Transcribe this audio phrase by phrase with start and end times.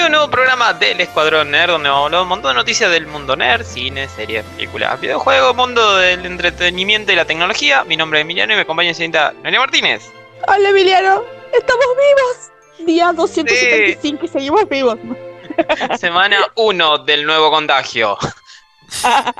[0.00, 2.50] Bienvenido a un nuevo programa del Escuadrón Nerd, donde vamos a hablar de un montón
[2.52, 7.84] de noticias del mundo nerd, cine, series, películas, videojuegos, mundo del entretenimiento y la tecnología.
[7.84, 10.10] Mi nombre es Emiliano y me acompaña señorita Noelia Martínez.
[10.48, 11.22] Hola Emiliano,
[11.52, 12.50] estamos vivos.
[12.86, 14.96] Día 275 y seguimos vivos.
[15.98, 18.16] Semana 1 del nuevo contagio.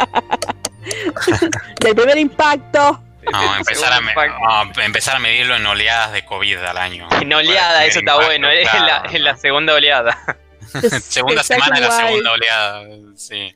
[1.81, 3.03] Del primer impacto.
[3.33, 7.09] No, empezar a, me- no, empezar a medirlo en oleadas de COVID al año.
[7.19, 9.09] En oleada, eso está bueno, es la, claro.
[9.11, 10.19] es la segunda oleada.
[11.03, 12.87] segunda semana de la segunda oleada.
[13.17, 13.55] Sí.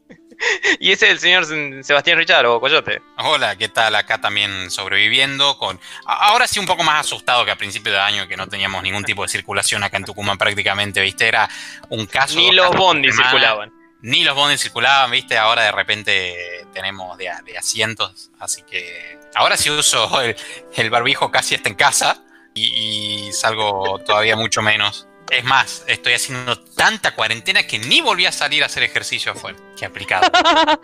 [0.80, 3.02] Y ese es el señor Sebastián Richard o Coyote.
[3.18, 3.94] Hola, ¿qué tal?
[3.94, 5.80] Acá también sobreviviendo con...
[6.06, 9.04] Ahora sí un poco más asustado que a principio de año que no teníamos ningún
[9.04, 11.28] tipo de circulación acá en Tucumán prácticamente, ¿viste?
[11.28, 11.48] Era
[11.88, 12.36] un caso...
[12.36, 13.72] Ni los bondis circulaban.
[14.02, 15.38] Ni los bondis circulaban, ¿viste?
[15.38, 19.18] Ahora de repente tenemos de, asientos, así que...
[19.34, 20.36] Ahora sí uso el,
[20.76, 22.22] el barbijo casi está en casa
[22.54, 25.08] y, y salgo todavía mucho menos.
[25.36, 29.58] Es más, estoy haciendo tanta cuarentena que ni volví a salir a hacer ejercicio afuera.
[29.76, 30.30] Qué aplicado.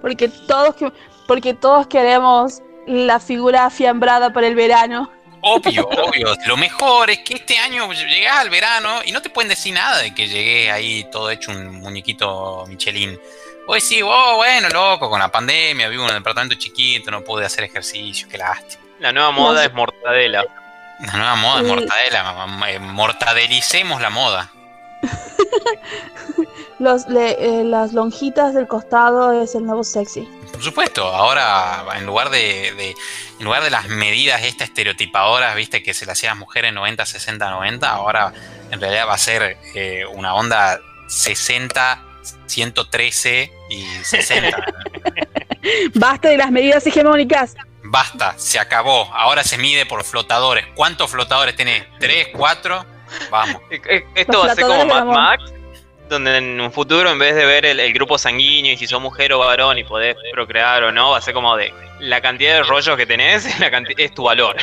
[0.00, 0.92] porque todos que-
[1.26, 5.10] porque todos queremos la figura afiambrada para el verano.
[5.42, 6.34] Obvio, obvio.
[6.46, 9.98] Lo mejor es que este año llegás al verano y no te pueden decir nada
[9.98, 13.18] de que llegué ahí todo hecho un muñequito Michelin.
[13.66, 17.46] Vos decís, oh, bueno, loco, con la pandemia, vivo en un departamento chiquito, no pude
[17.46, 18.82] hacer ejercicio, qué lástima.
[18.98, 20.44] La nueva moda No es mortadela.
[21.06, 21.68] La nueva moda es Mm.
[21.68, 24.50] mortadela, eh, mortadelicemos la moda.
[26.78, 30.26] Los, le- eh, las lonjitas del costado es el nuevo sexy.
[30.50, 32.94] Por supuesto, ahora en lugar de, de-
[33.38, 36.72] en lugar de las medidas estas estereotipadoras, viste, que se le hacían a las mujeres
[36.72, 38.32] 90, 60, 90, ahora
[38.70, 42.02] en realidad va a ser eh, una onda 60,
[42.46, 44.64] 113 y 60.
[45.94, 47.56] Basta de las medidas hegemónicas.
[47.92, 49.12] Basta, se acabó.
[49.12, 50.64] Ahora se mide por flotadores.
[50.76, 51.84] ¿Cuántos flotadores tenés?
[51.98, 52.86] ¿Tres, cuatro?
[53.30, 53.60] Vamos.
[53.70, 55.04] Eh, eh, Esto va a ser como Mad.
[55.06, 55.52] Max,
[56.08, 59.00] donde en un futuro, en vez de ver el, el grupo sanguíneo y si sos
[59.00, 62.54] mujer o varón y podés procrear o no, va a ser como de la cantidad
[62.54, 64.56] de rollos que tenés es, la canti- es tu valor.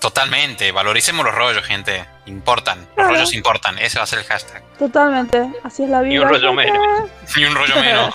[0.00, 0.70] Totalmente.
[0.70, 2.04] Valoricemos los rollos, gente.
[2.28, 2.78] Importan.
[2.78, 3.10] Los Claro.
[3.10, 3.78] rollos importan.
[3.78, 4.62] Ese va a ser el hashtag.
[4.78, 5.50] Totalmente.
[5.64, 6.14] Así es la vida.
[6.14, 6.78] Y un rollo menos.
[7.36, 8.14] Ni un rollo menos.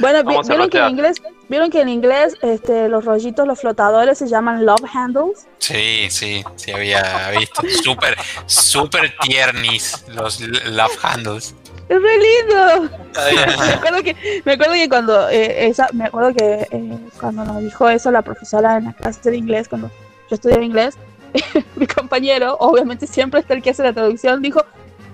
[0.00, 4.18] Bueno, vi- vieron que en inglés, vieron que en inglés este, los rollitos, los flotadores
[4.18, 5.46] se llaman love handles.
[5.58, 7.62] Sí, sí, sí había visto.
[7.82, 8.16] Súper,
[8.46, 11.54] súper tiernis los love handles.
[11.88, 12.90] Es re lindo.
[13.64, 17.60] me acuerdo que, me acuerdo que cuando eh, esa, me acuerdo que eh, cuando nos
[17.62, 19.90] dijo eso la profesora en la clase de inglés, cuando
[20.30, 20.96] yo estudiaba inglés,
[21.76, 24.64] mi compañero, obviamente siempre está el que hace la traducción, dijo,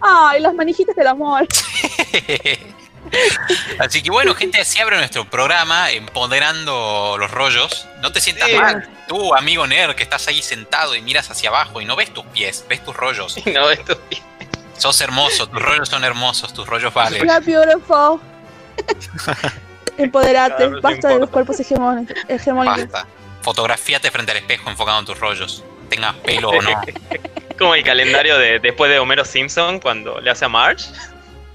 [0.00, 1.46] ay, las manijitas del amor.
[3.78, 7.88] Así que bueno, gente, así abre nuestro programa empoderando los rollos.
[8.02, 8.56] No te sientas Sí.
[8.56, 8.88] mal.
[9.08, 12.24] Tú, amigo nerd, que estás ahí sentado y miras hacia abajo y no ves tus
[12.26, 13.36] pies, ves tus rollos.
[13.46, 14.00] no, esto
[14.76, 17.22] Sos hermoso, tus rollos son hermosos, tus rollos valen.
[17.26, 18.20] You're beautiful.
[19.98, 22.16] Empoderate, basta de los cuerpos hegemónicos.
[22.64, 23.06] Basta.
[23.42, 25.64] Fotografíate frente al espejo enfocado en tus rollos.
[25.90, 26.80] Tengas pelo o no.
[27.58, 30.86] como el calendario de después de Homero Simpson cuando le hace a Marge.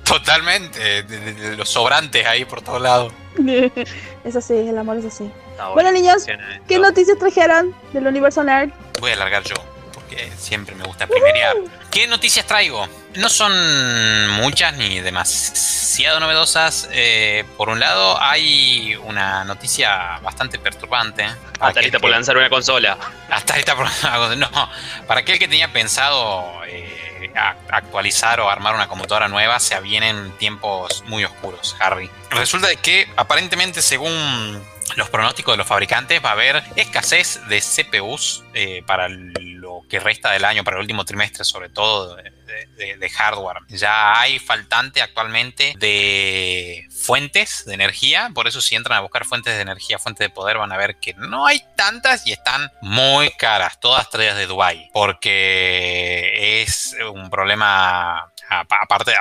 [0.03, 0.79] Totalmente.
[0.79, 3.11] de- de- de los sobrantes ahí por todos lados.
[4.25, 5.29] Es así, el amor es así.
[5.51, 8.71] Está Bueno, niños, funciona ¿qué noticias trajeron del universo nerd?
[8.99, 9.53] Voy a alargar yo,
[10.37, 11.55] siempre me gusta primerear.
[11.91, 12.87] ¿Qué noticias traigo?
[13.15, 16.89] No son muchas ni demasiado novedosas.
[16.91, 21.25] Eh, por un lado, hay una noticia bastante perturbante.
[21.59, 22.97] Hasta lista por que- lanzar una consola.
[23.29, 23.87] Hasta ahorita, por-
[24.37, 24.49] no,
[25.07, 27.31] para aquel que tenía pensado eh,
[27.69, 32.09] actualizar o armar una computadora nueva, se avienen tiempos muy oscuros, Harry.
[32.31, 34.61] Resulta de que aparentemente, según
[34.97, 39.07] los pronósticos de los fabricantes, va a haber escasez de CPUs eh, para
[39.89, 42.31] que resta del año, para el último trimestre, sobre todo de,
[42.97, 43.57] de- hardware.
[43.69, 49.55] Ya hay faltante actualmente de fuentes de energía, por eso si entran a buscar fuentes
[49.55, 53.29] de energía, fuentes de poder, van a ver que no hay tantas y están muy
[53.31, 59.13] caras, todas traídas de Dubai, porque es un problema aparte,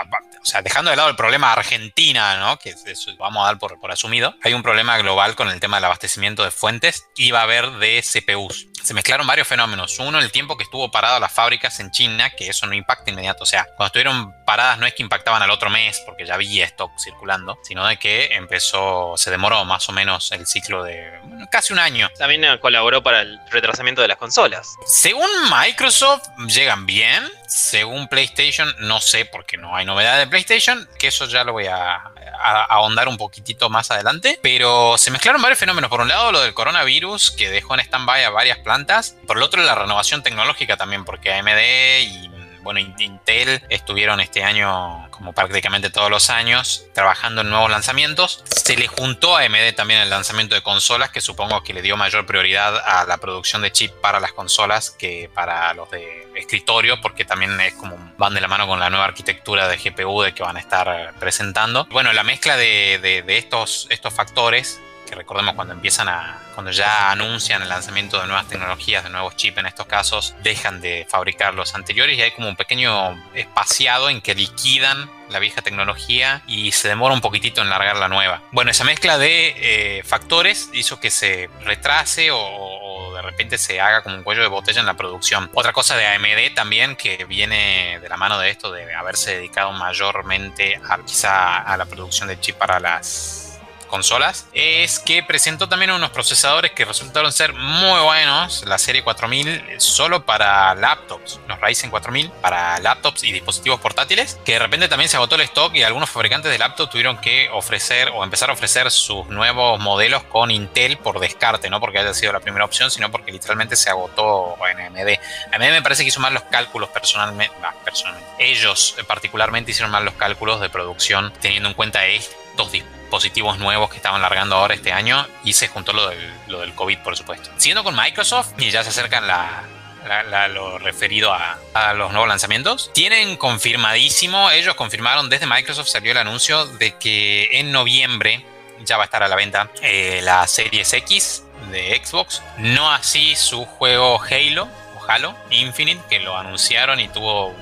[0.43, 2.59] o sea, dejando de lado el problema Argentina, ¿no?
[2.59, 5.77] Que eso vamos a dar por, por asumido, hay un problema global con el tema
[5.79, 8.69] del abastecimiento de fuentes y va a haber de CPUs.
[8.83, 9.99] Se mezclaron varios fenómenos.
[9.99, 13.45] Uno, el tiempo que estuvo parado las fábricas en China, que eso no impacta inmediato.
[13.45, 16.67] O sea, cuando estuvieron paradas no es que impactaban al otro mes, porque ya había
[16.67, 21.47] stock circulando, sino de que empezó, se demoró más o menos el ciclo de bueno,
[21.51, 22.11] casi un año.
[22.19, 24.75] También eh, colaboró para el retrasamiento de las consolas.
[24.87, 27.25] Según Microsoft, llegan bien.
[27.47, 31.67] Según PlayStation, no sé porque no hay novedad de PlayStation, que eso ya lo voy
[31.67, 34.39] a, a- ahondar un poquitito más adelante.
[34.43, 35.91] Pero se mezclaron varios fenómenos.
[35.91, 39.17] Por un lado, lo del coronavirus, que dejó en stand-by a varias plantas.
[39.27, 42.29] Por el otro, la renovación tecnológica también, porque AMD y
[42.65, 48.43] bueno, Intel estuvieron este año, como prácticamente todos los años, trabajando en nuevos lanzamientos.
[48.47, 51.97] Se le juntó a AMD también el lanzamiento de consolas, que supongo que le dio
[51.97, 57.01] mayor prioridad a la producción de chip para las consolas que para los de escritorio,
[57.01, 60.35] porque también es como van de la mano con la nueva arquitectura de GPU de
[60.35, 61.87] que van a estar presentando.
[61.91, 67.69] Bueno, la mezcla de, estos factores que recordemos cuando empiezan a, cuando ya anuncian el
[67.69, 72.19] lanzamiento de nuevas tecnologías, de nuevos chips en estos casos, dejan de fabricar los anteriores
[72.19, 77.15] y hay como un pequeño espaciado en que liquidan la vieja tecnología y se demora
[77.15, 78.43] un poquitito en largar la nueva.
[78.53, 84.03] Bueno, esa mezcla de eh, factores hizo que se retrase o, de repente se haga
[84.03, 85.51] como un cuello de botella en la producción.
[85.55, 89.73] Otra cosa de AMD también que viene de la mano de esto, de haberse dedicado
[89.73, 93.44] mayormente a, quizá a la producción de chip para las
[93.85, 99.77] consolas es que presentó también unos procesadores que resultaron ser muy buenos, la serie 4000
[99.79, 105.09] solo para laptops, los Ryzen 4000 para laptops y dispositivos portátiles, que de repente también
[105.09, 108.53] se agotó el stock y algunos fabricantes de laptops tuvieron que ofrecer o empezar a
[108.53, 112.91] ofrecer sus nuevos modelos con Intel por descarte, no porque haya sido la primera opción,
[112.91, 115.19] sino porque literalmente se agotó en AMD.
[115.53, 117.55] A mí me parece que hizo mal los cálculos personalmente,
[117.85, 118.29] personalmente.
[118.39, 123.91] Ellos particularmente hicieron mal los cálculos de producción teniendo en cuenta estos dispositivos dispositivos nuevos
[123.91, 127.17] que estaban largando ahora este año y se juntó lo del, lo del COVID, por
[127.17, 127.49] supuesto.
[127.57, 132.91] Siguiendo con Microsoft, y ya se acercan la, lo referido a, los nuevos lanzamientos.
[132.93, 138.45] Tienen confirmadísimo, ellos confirmaron desde Microsoft salió el anuncio de que en noviembre
[138.85, 143.37] ya va a estar a la venta eh, la Series X de Xbox, no así
[143.37, 147.55] su juego Halo o Halo Infinite que lo anunciaron y tuvo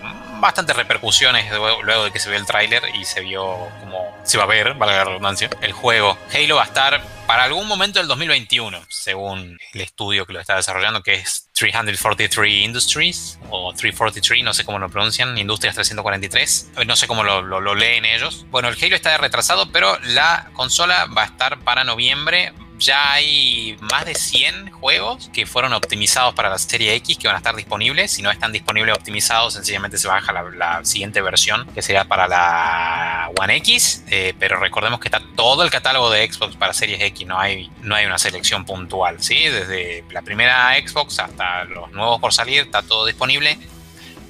[0.43, 1.51] bastantes repercusiones
[1.83, 4.75] luego de que se vio el tráiler y se vio como se va a ver,
[4.75, 6.19] valga la redundancia, el juego.
[6.35, 10.57] Halo va a estar para algún momento del 2021, según el estudio que lo está
[10.57, 16.97] desarrollando, que es 343 Industries o 343, no sé cómo lo pronuncian, Industrias 343, no
[16.97, 18.45] sé cómo lo, lo leen ellos.
[18.51, 22.53] Bueno, el Halo está retrasado, pero la consola va a estar para noviembre
[22.85, 27.37] ya hay más de 100 juegos que fueron optimizados para la serie X que van
[27.37, 28.11] a estar disponibles.
[28.11, 33.31] Si no están disponibles optimizados, sencillamente se baja la, siguiente versión que sería para la
[33.39, 34.05] One X.
[34.11, 37.71] Eh, pero recordemos que está todo el catálogo de Xbox para series X, no hay,
[37.83, 39.23] no hay una selección puntual.
[39.23, 39.47] ¿sí?
[39.49, 43.59] Desde la primera Xbox hasta los nuevos por salir, está todo disponible.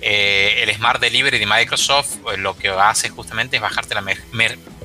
[0.05, 4.03] Eh, el Smart Delivery de Microsoft eh, lo que hace justamente es bajarte la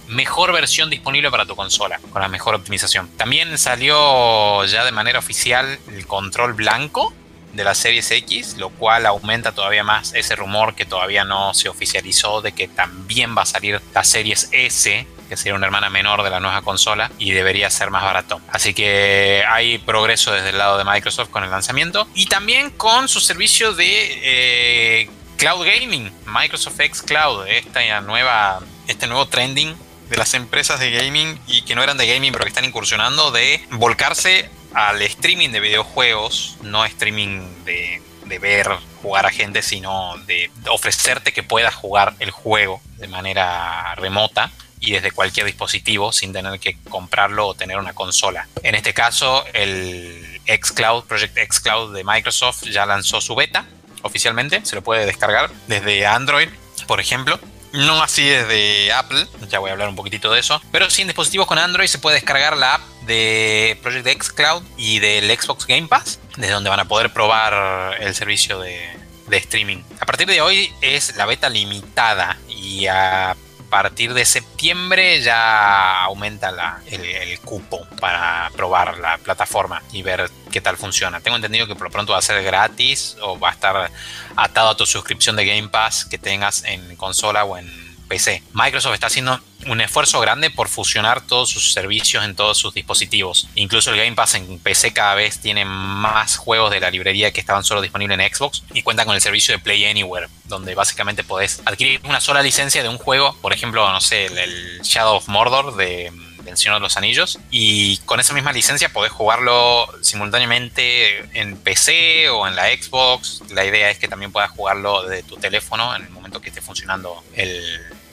[0.08, 3.10] mejor versión disponible para tu consola, con la mejor optimización.
[3.18, 7.14] También salió ya de manera oficial el control blanco
[7.54, 11.70] de la Series X, lo cual aumenta todavía más ese rumor que todavía no se
[11.70, 16.24] oficializó de que también va a salir la Series S, que sería una hermana menor
[16.24, 18.40] de la nueva consola y debería ser más barato.
[18.52, 23.10] Así que hay progreso desde el lado de Microsoft con el lanzamiento y también con
[23.10, 29.76] su servicio de eh, cloud gaming, Microsoft X Cloud, esta nueva, este nuevo trending
[30.10, 33.32] de las empresas de gaming y que no eran de gaming pero que están incursionando
[33.32, 38.02] de volcarse al streaming de videojuegos, no streaming de,
[38.40, 38.68] ver
[39.02, 44.92] jugar a gente, sino de ofrecerte que puedas jugar el juego de manera remota y
[44.92, 48.48] desde cualquier dispositivo sin tener que comprarlo o tener una consola.
[48.64, 53.66] En este caso, el xCloud, Project xCloud de Microsoft ya lanzó su beta
[54.04, 56.50] oficialmente, se lo puede descargar desde Android,
[56.86, 57.40] por ejemplo,
[57.74, 60.62] no así desde Apple, ya voy a hablar un poquitito de eso.
[60.72, 64.64] Pero sí en dispositivos con Android se puede descargar la app de Project X Cloud
[64.78, 68.90] y del Xbox Game Pass, desde donde van a poder probar el servicio de,
[69.28, 69.84] de streaming.
[70.00, 73.36] A partir de hoy es la beta limitada y a
[73.70, 80.60] partir de septiembre ya aumenta la, el, cupo para probar la plataforma y ver qué
[80.60, 81.20] tal funciona.
[81.22, 83.92] Tengo entendido que por lo pronto va a ser gratis o va a estar
[84.36, 88.44] atado a tu suscripción de Game Pass que tengas en consola o en PC.
[88.54, 93.48] Microsoft está haciendo un esfuerzo grande por fusionar todos sus servicios en todos sus dispositivos.
[93.56, 97.40] Incluso el Game Pass en PC cada vez tiene más juegos de la librería que
[97.40, 101.24] estaban solo disponibles en Xbox y cuenta con el servicio de Play Anywhere, donde básicamente
[101.24, 105.28] podés adquirir una sola licencia de un juego, por ejemplo, no sé, el, Shadow of
[105.28, 106.12] Mordor de
[106.58, 112.48] Señor de los Anillos y con esa misma licencia podés jugarlo simultáneamente en PC o
[112.48, 113.42] en la Xbox.
[113.52, 116.62] La idea es que también puedas jugarlo desde tu teléfono en el momento que esté
[116.62, 117.62] funcionando el,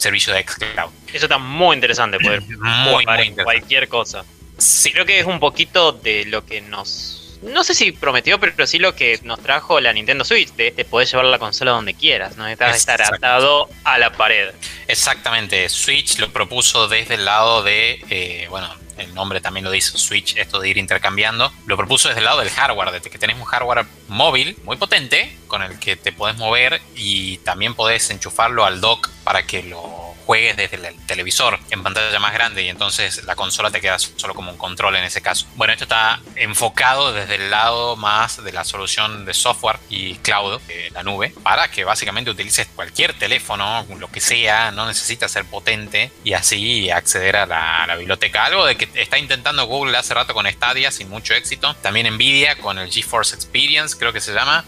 [0.04, 0.90] servicio de xCloud.
[1.12, 3.04] Eso está muy interesante, poder muy,
[3.42, 4.24] cualquier cosa.
[4.58, 4.92] Sí.
[4.92, 8.78] Creo que es un poquito de lo que nos no sé si prometió, pero sí
[8.78, 12.36] lo que nos trajo la Nintendo Switch, de, de poder llevar la consola donde quieras,
[12.36, 14.50] no necesitas estar atado a la pared.
[14.88, 19.98] Exactamente, Switch lo propuso desde el lado de, eh, bueno, el nombre también lo dice,
[19.98, 23.36] Switch, esto de ir intercambiando, lo propuso desde el lado del hardware, de que tenés
[23.36, 28.64] un hardware móvil muy potente con el que te podés mover y también podés enchufarlo
[28.64, 33.24] al dock para que lo juegues desde el televisor en pantalla más grande y entonces
[33.24, 35.46] la consola te queda solo como un control en ese caso.
[35.56, 40.60] Bueno, esto está enfocado desde el lado más de la solución de software y cloud,
[40.62, 45.44] de la nube, para que básicamente utilices cualquier teléfono, lo que sea, no necesita ser
[45.44, 48.44] potente y así acceder a la, biblioteca.
[48.44, 51.74] Algo de que está intentando Google hace rato con Stadia sin mucho éxito.
[51.74, 54.64] También Nvidia con el GeForce Experience, creo que se llama.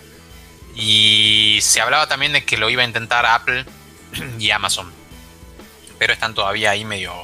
[0.77, 3.65] Y se hablaba también de que lo iba a intentar Apple
[4.39, 4.96] y Amazon
[5.99, 7.15] pero están todavía ahí medio,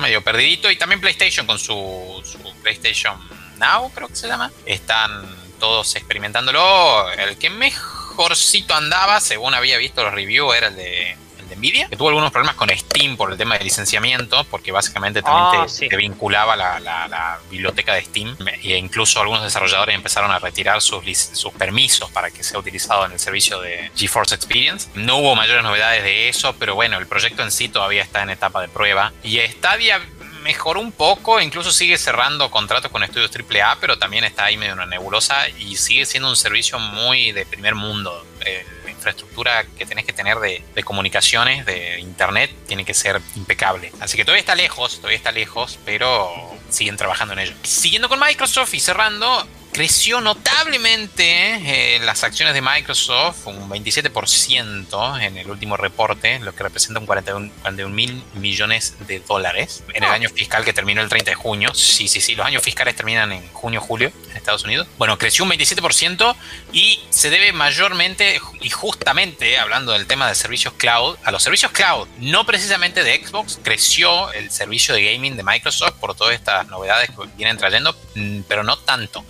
[0.00, 0.70] medio perdidito.
[0.70, 3.18] Y también PlayStation con su, su PlayStation
[3.58, 4.50] Now, creo que se llama.
[4.66, 5.24] Están
[5.60, 7.10] todos experimentándolo.
[7.12, 11.16] El que mejorcito andaba, según había visto los reviews, era el de
[11.56, 15.66] Nvidia, que tuvo algunos problemas con Steam por el tema de licenciamiento, porque básicamente también
[15.66, 21.04] te, ah, vinculaba la, biblioteca de Steam e incluso algunos desarrolladores empezaron a retirar sus,
[21.32, 24.88] sus permisos para que sea utilizado en el servicio de GeForce Experience.
[24.94, 28.30] No hubo mayores novedades de eso, pero bueno, el proyecto en sí todavía está en
[28.30, 30.00] etapa de prueba y Stadia
[30.42, 34.74] mejoró un poco, incluso sigue cerrando contratos con estudios AAA, pero también está ahí medio
[34.74, 38.26] una nebulosa y sigue siendo un servicio muy de primer mundo.
[38.44, 38.66] Eh,
[39.02, 43.92] infraestructura que tenés que tener de, comunicaciones, de internet, tiene que ser impecable.
[44.00, 46.30] Así que todavía está lejos, todavía está lejos, pero
[46.70, 47.54] siguen trabajando en ello.
[47.62, 55.38] Siguiendo con Microsoft y cerrando, creció notablemente eh, las acciones de Microsoft, un 27% en
[55.38, 57.50] el último reporte, lo que representa un 41,
[57.88, 60.14] mil millones de dólares en el ah.
[60.14, 61.74] año fiscal que terminó el 30 de junio.
[61.74, 64.86] Sí, sí, sí, los años fiscales terminan en junio, julio en Estados Unidos.
[64.98, 66.36] Bueno, creció un 27%
[66.72, 71.72] y se debe mayormente y justamente, hablando del tema de servicios cloud, a los servicios
[71.72, 76.68] cloud, no precisamente de Xbox, creció el servicio de gaming de Microsoft por todas estas
[76.68, 79.24] novedades que vienen trayendo, mm, pero no tanto.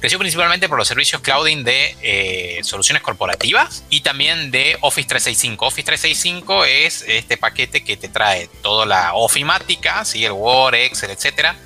[0.00, 5.66] Creció principalmente por los servicios clouding de eh, soluciones corporativas y también de Office 365.
[5.66, 10.24] Office 365 es este paquete que te trae toda la ofimática, ¿sí?
[10.24, 11.56] el Word, Excel, etcétera,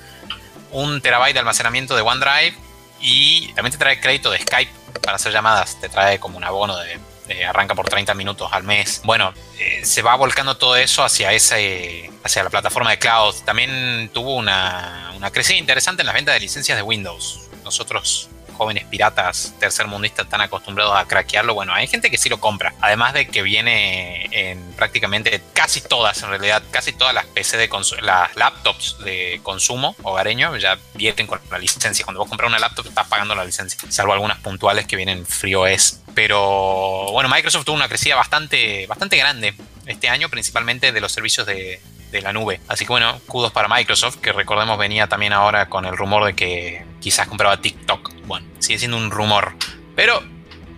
[0.71, 2.55] un terabyte de almacenamiento de OneDrive
[3.01, 4.71] y también te trae crédito de Skype
[5.03, 5.79] para hacer llamadas.
[5.81, 9.01] Te trae como un abono de, arranca por 30 minutos al mes.
[9.03, 13.35] Bueno, eh, se va volcando todo eso hacia ese hacia la plataforma de cloud.
[13.43, 18.29] También tuvo una, una crecida interesante en las ventas de licencias de Windows nosotros
[18.61, 22.75] jóvenes piratas tercermundistas tan acostumbrados a craquearlo, bueno, hay gente que sí lo compra.
[22.79, 27.69] Además de que viene en prácticamente casi todas, en realidad, casi todas las PC de
[28.01, 32.05] las laptops de consumo hogareño ya vienen con la licencia.
[32.05, 35.65] Cuando vos compras una laptop estás pagando la licencia, salvo algunas puntuales que vienen frío
[35.65, 36.01] es.
[36.13, 39.55] Pero bueno, Microsoft tuvo una crecida bastante, bastante grande
[39.87, 42.59] este año, principalmente de los servicios de, de la nube.
[42.67, 46.35] Así que bueno, kudos para Microsoft, que recordemos venía también ahora con el rumor de
[46.35, 48.11] que quizás compraba TikTok.
[48.25, 49.53] Bueno, sigue siendo un rumor.
[49.95, 50.21] Pero,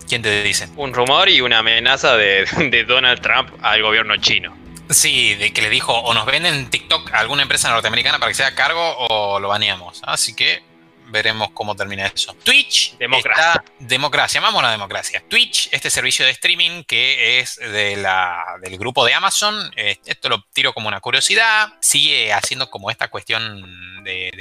[0.08, 0.70] ¿quién te dice?
[0.76, 4.56] Un rumor y una amenaza de, de Donald Trump al gobierno chino.
[4.90, 8.36] Sí, de que le dijo o nos venden TikTok a alguna empresa norteamericana para que
[8.36, 10.02] sea a cargo o lo baneamos.
[10.06, 10.62] Así que
[11.14, 12.36] veremos cómo termina eso.
[12.44, 13.64] Twitch, democracia.
[13.80, 15.24] democracia, vamos a la democracia.
[15.30, 20.28] Twitch, este servicio de streaming que es de la, del grupo de Amazon, eh, esto
[20.28, 24.32] lo tiro como una curiosidad, sigue haciendo como esta cuestión de,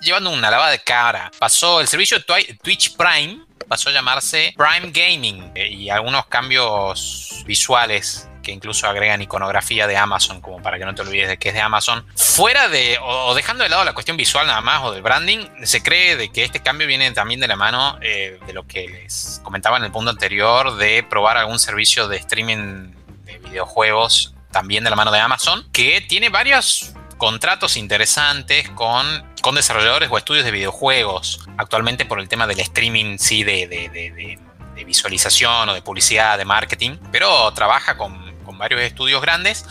[0.00, 1.30] llevando una lavada de cara.
[1.38, 7.44] Pasó el servicio de Twitch Prime, pasó a llamarse Prime Gaming eh, y algunos cambios
[7.46, 11.48] visuales que incluso agregan iconografía de Amazon, como para que no te olvides de que
[11.48, 12.04] es de Amazon.
[12.16, 15.82] Fuera de, o, dejando de lado la cuestión visual nada más, o del branding, se
[15.82, 19.40] cree de que este cambio viene también de la mano eh, de lo que les
[19.42, 22.92] comentaba en el punto anterior, de probar algún servicio de streaming
[23.24, 29.06] de videojuegos también de la mano de Amazon, que tiene varios contratos interesantes con,
[29.42, 33.88] con desarrolladores o estudios de videojuegos, actualmente por el tema del streaming, sí, de, de,
[33.90, 34.38] de,
[34.74, 39.64] de visualización o de publicidad, de marketing, pero trabaja con varios estudios grandes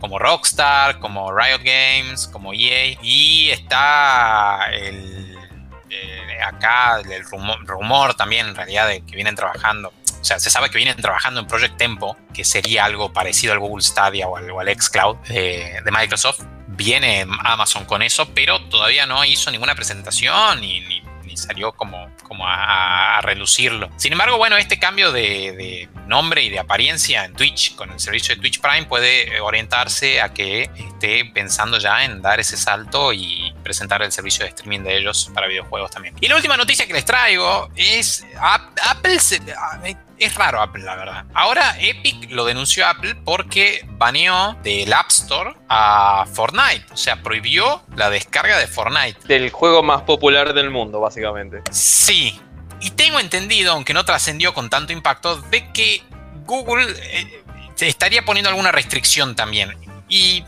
[0.00, 5.36] como Rockstar, como Riot Games, como EA, y está el,
[5.90, 10.70] eh, acá el rumor, también en realidad de que vienen trabajando, o sea, se sabe
[10.70, 14.50] que vienen trabajando en Project Tempo, que sería algo parecido al Google Stadia o al,
[14.50, 16.42] al xCloud de, Microsoft.
[16.68, 21.02] Viene Amazon con eso, pero todavía no hizo ninguna presentación ni
[21.36, 23.90] salió como, como a, relucirlo.
[23.96, 28.34] Sin embargo, bueno, este cambio de, nombre y de apariencia en Twitch con el servicio
[28.34, 33.52] de Twitch Prime puede orientarse a que esté pensando ya en dar ese salto y
[33.64, 36.14] presentar el servicio de streaming de ellos para videojuegos también.
[36.20, 39.18] Y la última noticia que les traigo es Apple
[40.18, 41.24] es raro Apple, la verdad.
[41.34, 46.86] Ahora Epic lo denunció a Apple porque baneó del App Store a Fortnite.
[46.92, 49.26] O sea, prohibió la descarga de Fortnite.
[49.26, 51.62] Del juego más popular del mundo, básicamente.
[51.70, 52.40] Sí.
[52.80, 56.02] Y tengo entendido, aunque no trascendió con tanto impacto, de que
[56.44, 57.42] Google eh,
[57.80, 59.76] estaría poniendo alguna restricción también.
[60.08, 60.44] Y,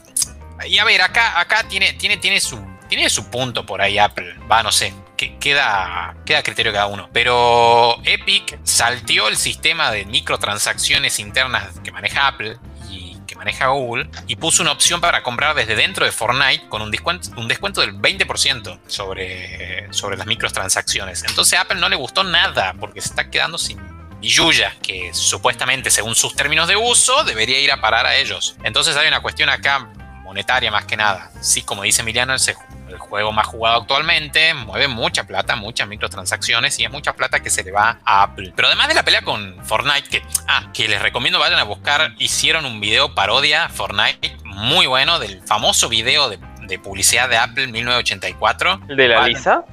[0.66, 2.58] y a ver, acá, acá tiene, tiene, tiene, su,
[2.88, 4.34] tiene su punto por ahí Apple.
[4.50, 4.92] Va, no sé.
[5.18, 7.10] Que queda, queda a criterio cada uno.
[7.12, 12.56] Pero Epic salteó el sistema de microtransacciones internas que maneja Apple
[12.88, 16.80] y que maneja Google y puso una opción para comprar desde dentro de Fortnite con
[16.80, 21.24] un descuento, un descuento del 20% sobre, sobre las microtransacciones.
[21.24, 23.78] Entonces a Apple no le gustó nada porque se está quedando sin
[24.20, 24.34] y
[24.82, 28.56] que supuestamente según sus términos de uso debería ir a parar a ellos.
[28.64, 29.90] Entonces hay una cuestión acá
[30.24, 31.30] monetaria más que nada.
[31.40, 32.40] Sí, como dice Emiliano, el,
[32.88, 37.50] el juego más jugado actualmente mueve mucha plata, muchas microtransacciones y es mucha plata que
[37.50, 38.52] se le va a Apple.
[38.54, 42.14] Pero además de la pelea con Fortnite, que, ah, que les recomiendo vayan a buscar,
[42.18, 47.66] hicieron un video parodia Fortnite muy bueno del famoso video de de publicidad de Apple
[47.68, 48.80] 1984.
[48.88, 49.64] ¿El de la Lisa?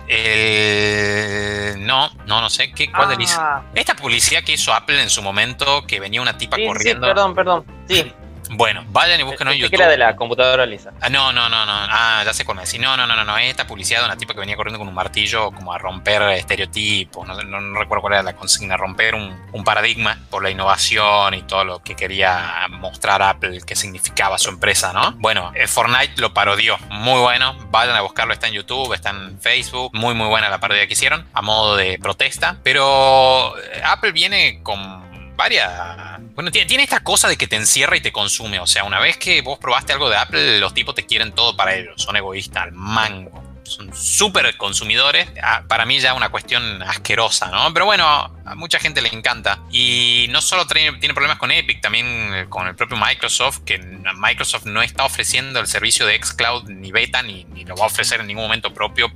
[1.77, 2.71] no, no, no sé.
[2.71, 3.41] ¿qué, ¿Cuál de Lisa?
[3.41, 3.63] Ah.
[3.75, 7.05] Esta publicidad que hizo Apple en su momento, que venía una tipa corriendo.
[7.05, 7.65] Sí, perdón, perdón.
[7.87, 8.13] Sí.
[8.49, 9.75] Bueno, vayan y busquen en YouTube.
[9.75, 10.91] era de la computadora lisa.
[11.01, 11.71] Ah, no, no, no, no.
[11.73, 12.79] Ah, ya sé cuál me decís.
[12.79, 13.37] No, no, no, no, no.
[13.37, 17.27] Esta publicidad de una tipa que venía corriendo con un martillo como a romper estereotipos.
[17.27, 18.77] No, no, recuerdo cuál era la consigna.
[18.77, 23.75] Romper un, un, paradigma por la innovación y todo lo que quería mostrar Apple, que
[23.75, 25.13] significaba su empresa, ¿no?
[25.17, 26.77] Bueno, eh, Fortnite lo parodió.
[26.89, 27.57] Muy bueno.
[27.71, 28.33] Vayan a buscarlo.
[28.33, 29.91] Está en YouTube, está en Facebook.
[29.93, 32.57] Muy, muy buena la parodia que hicieron a modo de protesta.
[32.63, 35.71] Pero eh, Apple viene con varias.
[36.33, 38.59] Bueno, tiene, esta cosa de que te encierra y te consume.
[38.59, 41.55] O sea, una vez que vos probaste algo de Apple, los tipos te quieren todo
[41.55, 42.01] para ellos.
[42.01, 43.43] Son egoístas al mango.
[43.63, 45.27] Son súper consumidores.
[45.41, 47.73] Ah, para mí ya una cuestión asquerosa, ¿no?
[47.73, 49.59] Pero bueno, a mucha gente le encanta.
[49.71, 53.79] Y no solo tiene, tiene problemas con Epic, también eh, con el propio Microsoft, que
[53.79, 57.87] Microsoft no está ofreciendo el servicio de xCloud ni beta, ni, ni lo va a
[57.87, 59.11] ofrecer en ningún momento propio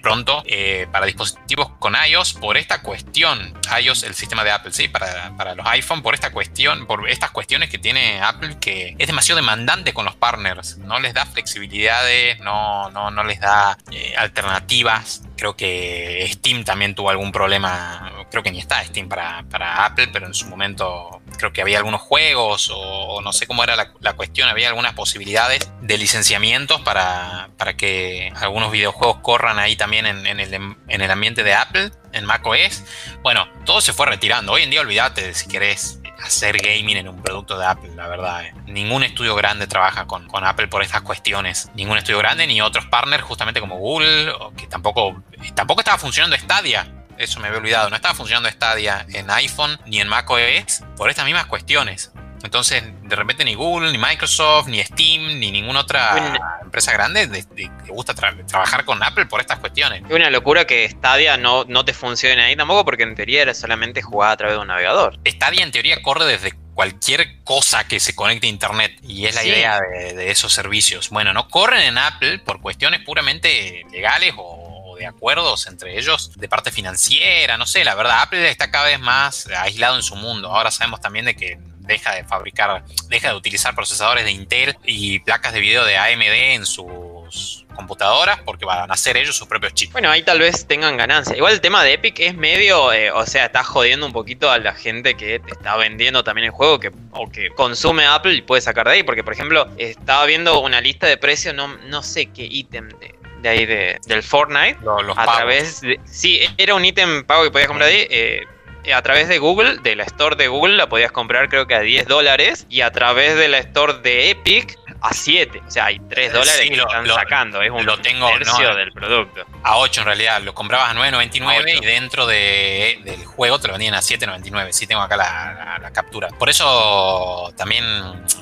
[0.00, 3.54] pronto eh, para dispositivos con iOS por esta cuestión.
[3.80, 7.30] iOS, el sistema de Apple, sí, para, para, los iPhone, por esta cuestión, por estas
[7.30, 10.78] cuestiones que tiene Apple que es demasiado demandante con los partners.
[10.78, 15.22] No les da flexibilidades, no, no, no les da eh, alternativas.
[15.36, 18.10] Creo que Steam también tuvo algún problema.
[18.34, 21.78] Creo que ni está Steam para, para Apple, pero en su momento creo que había
[21.78, 27.50] algunos juegos o, no sé cómo era la, cuestión, había algunas posibilidades de licenciamientos para,
[27.56, 32.24] para que algunos videojuegos corran ahí también en, el, en, el, ambiente de Apple, en
[32.24, 32.82] macOS.
[33.22, 34.50] Bueno, todo se fue retirando.
[34.50, 38.46] Hoy en día olvídate si querés hacer gaming en un producto de Apple, la verdad.
[38.46, 38.52] Eh.
[38.66, 41.70] Ningún estudio grande trabaja con, con, Apple por estas cuestiones.
[41.76, 45.22] Ningún estudio grande ni otros partners, justamente como Google, que tampoco,
[45.54, 47.03] tampoco estaba funcionando Stadia.
[47.18, 47.90] Eso me había olvidado.
[47.90, 52.12] No estaba funcionando Stadia en iPhone ni en macOS por estas mismas cuestiones.
[52.44, 57.70] Entonces, de repente ni Google, ni Microsoft, ni Steam, ni ninguna otra empresa grande le
[57.88, 60.02] gusta trabajar con Apple por estas cuestiones.
[60.06, 63.54] Es una locura que Stadia no, no te funcione ahí tampoco, porque en teoría era
[63.54, 65.18] solamente jugar a través de un navegador.
[65.26, 69.44] Stadia en teoría corre desde cualquier cosa que se conecte a internet y es la
[69.44, 71.10] idea de, esos servicios.
[71.10, 74.63] Bueno, no corren en Apple por cuestiones puramente legales o
[74.94, 79.00] de acuerdos entre ellos de parte financiera, no sé, la verdad, Apple está cada vez
[79.00, 80.50] más aislado en su mundo.
[80.50, 85.18] Ahora sabemos también de que deja de fabricar, deja de utilizar procesadores de Intel y
[85.20, 89.74] placas de video de AMD en sus computadoras porque van a hacer ellos sus propios
[89.74, 89.92] chips.
[89.92, 91.36] Bueno, ahí tal vez tengan ganancia.
[91.36, 94.58] Igual el tema de Epic es medio, eh, o sea, está jodiendo un poquito a
[94.58, 98.42] la gente que te está vendiendo también el juego que, o que consume Apple y
[98.42, 99.02] puede sacar de ahí.
[99.02, 103.13] Porque, por ejemplo, estaba viendo una lista de precios, no, no sé qué ítem de,
[103.48, 104.78] ahí de, del Fortnite.
[105.16, 106.00] a través de.
[106.04, 108.06] Sí, era un ítem pago que podías comprar ahí.
[108.10, 108.44] Eh,
[108.92, 111.80] a través de Google, de la store de Google, la podías comprar creo que a
[111.80, 115.62] 10 dólares y a través de la store de Epic a 7.
[115.66, 117.62] O sea, hay 3 dólares que lo, están sacando.
[117.62, 119.44] Es un lo tengo, tercio del producto.
[119.62, 120.42] A 8 en realidad.
[120.42, 124.72] Lo comprabas a 9.99 y dentro de, del juego te lo vendían a 7.99.
[124.72, 126.28] Sí, tengo acá la, la, captura.
[126.28, 127.84] Por eso también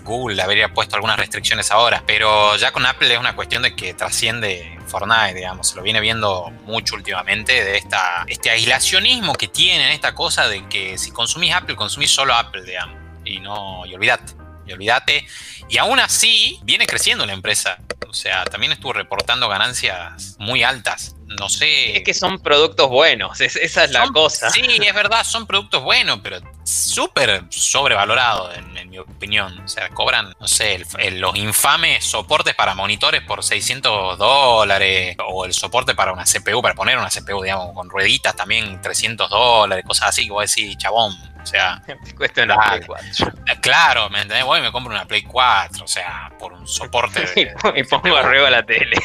[0.03, 2.03] Google habría puesto algunas restricciones ahora.
[2.07, 5.71] Pero ya con Apple es una cuestión de que trasciende Fortnite, digamos.
[5.71, 10.69] Se lo viene viendo mucho últimamente de esta, este aislacionismo que tienen, esta cosa de
[10.69, 12.97] que si consumís Apple, consumís solo Apple, digamos.
[13.25, 14.35] Y no, y olvídate
[14.67, 15.27] y olvídate.
[15.69, 17.79] Y aún así, viene creciendo la empresa.
[18.09, 21.15] O sea, también estuvo reportando ganancias muy altas.
[21.39, 21.97] No sé.
[21.97, 24.51] Es que son productos buenos, esa es la cosa.
[24.51, 29.59] Sí, es verdad, son productos buenos, pero súper sobrevalorado, en, mi opinión.
[29.61, 35.55] O sea, cobran, no sé, los infames soportes para monitores por 600 dólares, o el
[35.55, 40.11] soporte para una CPU, para poner una CPU, digamos, con rueditas también 300 dólares, cosas
[40.11, 41.83] así, que vos decís, chabón, o sea,
[42.17, 43.33] cuesta una Play 4.
[43.47, 44.45] Eh, claro, ¿me entendés?
[44.45, 47.25] Voy y me compro una Play 4, o sea, por un soporte.
[47.77, 48.97] y pongo arriba la tele.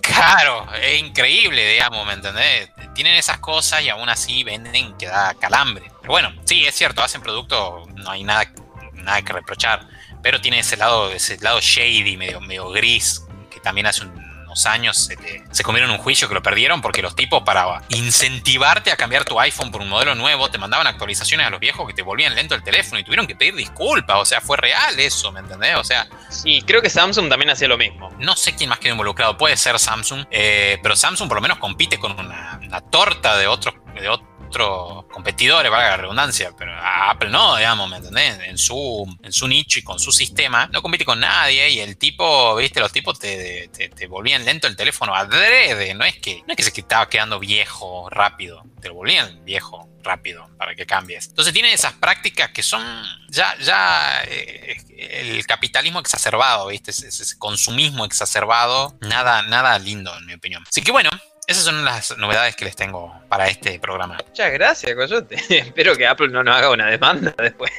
[0.00, 2.70] claro, es increíble, digamos, ¿me entendés?
[2.94, 5.90] Tienen esas cosas y aún así venden que da calambre.
[6.00, 8.50] Pero bueno, sí, es cierto, hacen producto, no hay nada,
[8.94, 9.86] nada que reprochar.
[10.22, 14.27] Pero tiene ese lado, ese lado shady, medio, medio gris, que también hace un
[14.66, 15.16] años se,
[15.50, 19.38] se, comieron un juicio que lo perdieron porque los tipos para incentivarte a cambiar tu
[19.40, 22.54] iPhone por un modelo nuevo te mandaban actualizaciones a los viejos que te volvían lento
[22.54, 25.76] el teléfono y tuvieron que pedir disculpas, o sea, fue real eso, ¿me entendés?
[25.76, 26.06] O sea...
[26.30, 28.10] Sí, creo que Samsung también hacía lo mismo.
[28.18, 31.58] No sé quién más quedó involucrado, puede ser Samsung, eh, pero Samsung por lo menos
[31.58, 33.74] compite con una, una torta de otros...
[33.98, 38.40] De otros otros competidores, valga la redundancia, pero Apple no, digamos, ¿me entendés?
[38.40, 41.96] En su, en su nicho y con su sistema, no compite con nadie y el
[41.96, 46.52] tipo, viste, los tipos te, te, volvían lento el teléfono adrede, no es que, no
[46.52, 51.28] es que se estaba quedando viejo rápido, te lo volvían viejo rápido para que cambies.
[51.28, 52.82] Entonces tienen esas prácticas que son
[53.28, 56.90] ya, ya eh, el capitalismo exacerbado, ¿viste?
[56.90, 60.64] Ese, ese, consumismo exacerbado, nada, nada lindo en mi opinión.
[60.66, 61.10] Así que bueno,
[61.48, 64.18] esas son las novedades que les tengo para este programa.
[64.28, 65.36] Muchas gracias, Coyote.
[65.48, 67.72] Espero que Apple no nos haga una demanda después.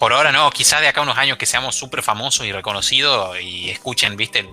[0.00, 3.40] Por ahora no, quizás de acá a unos años que seamos súper famosos y reconocidos
[3.40, 4.44] y escuchen, viste,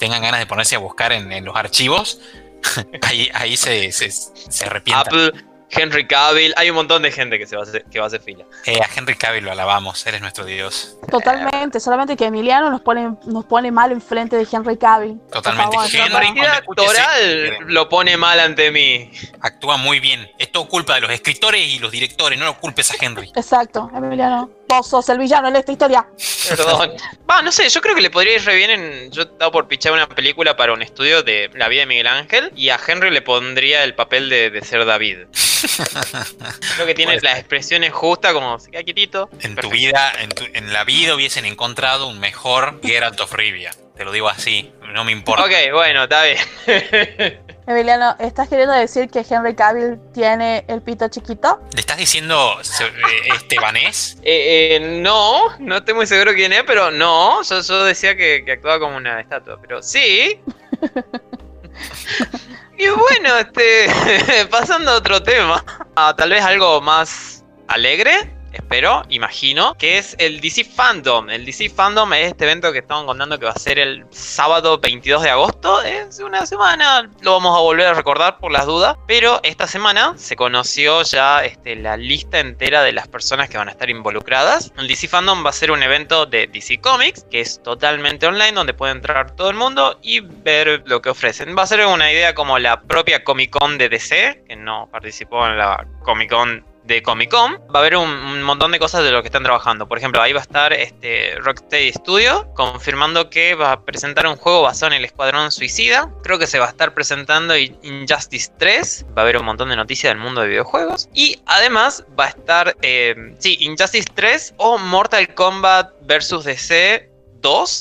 [0.00, 2.20] tengan ganas de ponerse a buscar en, los archivos,
[3.02, 5.32] ahí, ahí se, se, se arrepientan.
[5.70, 8.08] Henry Cavill, hay un montón de gente que, se va, a hacer, que va a
[8.08, 8.44] hacer fila.
[8.66, 10.96] Eh, a Henry Cavill lo alabamos, él es nuestro Dios.
[11.10, 15.20] Totalmente, solamente que Emiliano nos pone, nos pone mal enfrente de Henry Cavill.
[15.30, 15.76] Totalmente.
[15.92, 19.10] Henry actoral lo pone mal ante mí.
[19.40, 20.30] Actúa muy bien.
[20.38, 23.32] Es todo culpa de los escritores y los directores, no lo culpes a Henry.
[23.34, 24.50] Exacto, Emiliano.
[24.68, 26.06] Vos sos el villano en esta historia.
[26.48, 26.92] Perdón.
[27.30, 29.10] Va, no sé, yo creo que le podría ir re bien en.
[29.10, 32.52] Yo estaba por pichar una película para un estudio de la vida de Miguel Ángel
[32.56, 35.18] y a Henry le pondría el papel de, ser David.
[36.76, 39.28] creo que tiene las expresiones justas, como se queda quietito.
[39.40, 43.72] En tu vida, en, en, la vida hubiesen encontrado un mejor Geralt of Rivia.
[43.96, 45.44] Te lo digo así, no me importa.
[45.44, 46.38] Ok, bueno, está bien.
[47.66, 51.62] Emiliano, ¿estás queriendo decir que Henry Cavill tiene el pito chiquito?
[51.72, 54.18] ¿Le estás diciendo eh, estebanés?
[54.22, 57.42] eh, eh, no, no estoy muy seguro quién es, pero no.
[57.42, 60.40] Yo, decía que, que, actuaba como una estatua, pero sí.
[62.78, 65.64] y bueno, este, pasando a otro tema,
[65.96, 71.30] a tal vez algo más alegre espero, imagino, que es el DC Fandom.
[71.30, 74.78] El DC Fandom es este evento que estamos contando que va a ser el sábado
[74.78, 75.82] 22 de agosto.
[75.82, 78.96] Es una semana, lo vamos a volver a recordar por las dudas.
[79.06, 83.68] Pero esta semana se conoció ya este, la lista entera de las personas que van
[83.68, 84.72] a estar involucradas.
[84.76, 88.52] El DC Fandom va a ser un evento de DC Comics, que es totalmente online,
[88.52, 91.56] donde puede entrar todo el mundo y ver lo que ofrecen.
[91.56, 95.46] Va a ser una idea como la propia Comic Con de DC, que no participó
[95.46, 99.10] en la Comic Con de Comic Con, va a haber un, montón de cosas de
[99.10, 99.88] lo que están trabajando.
[99.88, 104.36] Por ejemplo, ahí va a estar este Rocksteady Studio confirmando que va a presentar un
[104.36, 106.10] juego basado en el Escuadrón Suicida.
[106.22, 109.06] Creo que se va a estar presentando Injustice 3.
[109.16, 111.08] Va a haber un montón de noticias del mundo de videojuegos.
[111.12, 117.15] Y además va a estar, eh, sí, Injustice 3 o Mortal Kombat vs DC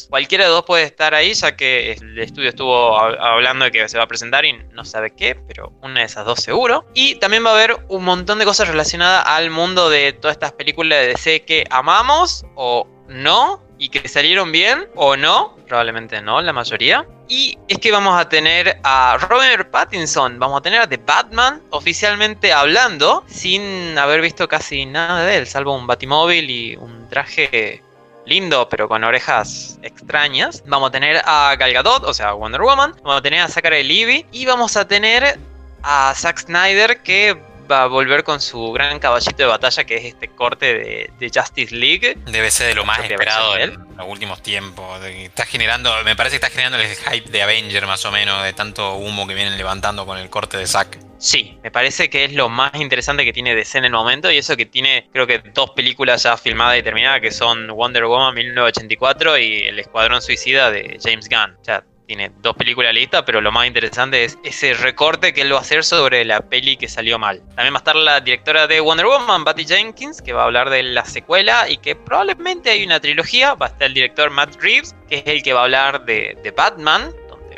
[0.10, 3.98] Cualquiera de dos puede estar ahí, ya que el estudio estuvo hablando de que se
[3.98, 6.86] va a presentar y no sabe qué, pero una de esas dos seguro.
[6.94, 10.52] Y también va a haber un montón de cosas relacionadas al mundo de todas estas
[10.54, 16.42] películas de DC que amamos o no, y que salieron bien o no, probablemente no,
[16.42, 17.06] la mayoría.
[17.28, 21.62] Y es que vamos a tener a Robert Pattinson, vamos a tener a The Batman
[21.72, 27.82] oficialmente hablando, sin haber visto casi nada de él, salvo un batimóvil y un traje
[28.26, 30.64] lindo, pero con orejas extrañas.
[30.66, 32.96] Vamos a tener a Gal Gadot, o sea, Wonder Woman.
[33.04, 34.26] Vamos a tener a Zachary Levy.
[34.32, 35.40] Y vamos a tener
[35.84, 37.38] a Zack Snyder, que
[37.70, 41.76] va a volver con su gran caballito de batalla, que es este corte de, Justice
[41.76, 42.18] League.
[42.26, 45.04] Debe ser de lo más esperado en los últimos tiempos.
[45.04, 48.54] Está generando, me parece que está generando el hype de Avenger, más o menos, de
[48.54, 50.98] tanto humo que vienen levantando con el corte de Zack.
[51.18, 54.38] Sí, me parece que es lo más interesante que tiene DC en el momento y
[54.38, 58.34] eso que tiene creo que dos películas ya filmadas y terminadas que son Wonder Woman
[58.36, 61.56] 1984 y El Escuadrón Suicida de James Gunn.
[61.62, 65.58] O tiene dos películas listas, pero lo más interesante es ese recorte que él va
[65.58, 67.42] a hacer sobre la peli que salió mal.
[67.56, 70.70] También va a estar la directora de Wonder Woman, Patty Jenkins, que va a hablar
[70.70, 73.56] de la secuela y que probablemente hay una trilogía.
[73.56, 76.54] Va a estar el director Matt Reeves, que es el que va a hablar de,
[76.56, 77.12] Batman,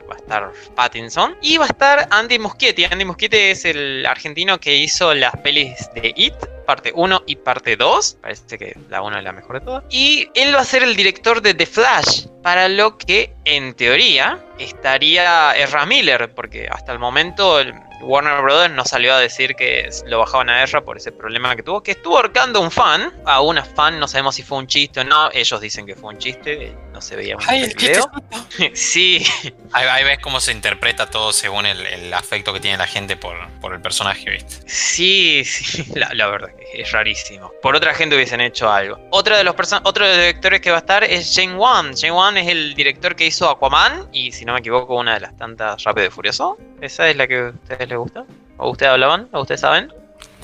[0.10, 1.38] va a estar Pattinson.
[1.42, 2.86] Y va a estar Andy Muschietti.
[2.86, 6.36] Andy Muschietti es el argentino que hizo las pelis de It
[6.68, 8.18] parte 1 y parte 2.
[8.22, 9.84] Parece que la 1 es la mejor de todas.
[9.90, 14.38] Y él va a ser el director de The Flash, para lo que en teoría
[14.60, 17.60] estaría Ezra Miller, porque hasta el momento
[18.02, 21.64] Warner Brothers no salió a decir que lo bajaban a Ezra por ese problema que
[21.64, 24.68] tuvo, que estuvo ahorcando a un fan, a una fan, no sabemos si fue un
[24.68, 27.74] chiste o no, ellos dicen que fue un chiste, no se veía mucho Ay, el
[27.76, 28.12] video.
[28.74, 29.26] sí,
[29.72, 33.18] Ahí, ahí ves cómo se interpreta todo según el, el afecto que tiene la gente
[33.18, 34.58] por, por el personaje, ¿viste?
[34.68, 37.52] Sí, sí, la, la verdad que es rarísimo.
[37.62, 39.00] Por otra gente hubiesen hecho algo.
[39.12, 41.96] Otra de los otro de los directores que va a estar es Jane Wan.
[41.96, 45.22] Jane Wan es el director que hizo Aquaman y, si no me equivoco, una de
[45.22, 46.58] las tantas Rápido y Furioso.
[46.82, 48.26] ¿Esa es la que a ustedes les gusta?
[48.58, 49.30] ¿O ustedes hablaban?
[49.34, 49.94] ¿O ustedes saben?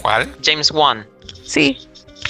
[0.01, 0.33] ¿Cuál?
[0.43, 1.07] James Wan.
[1.43, 1.77] Sí,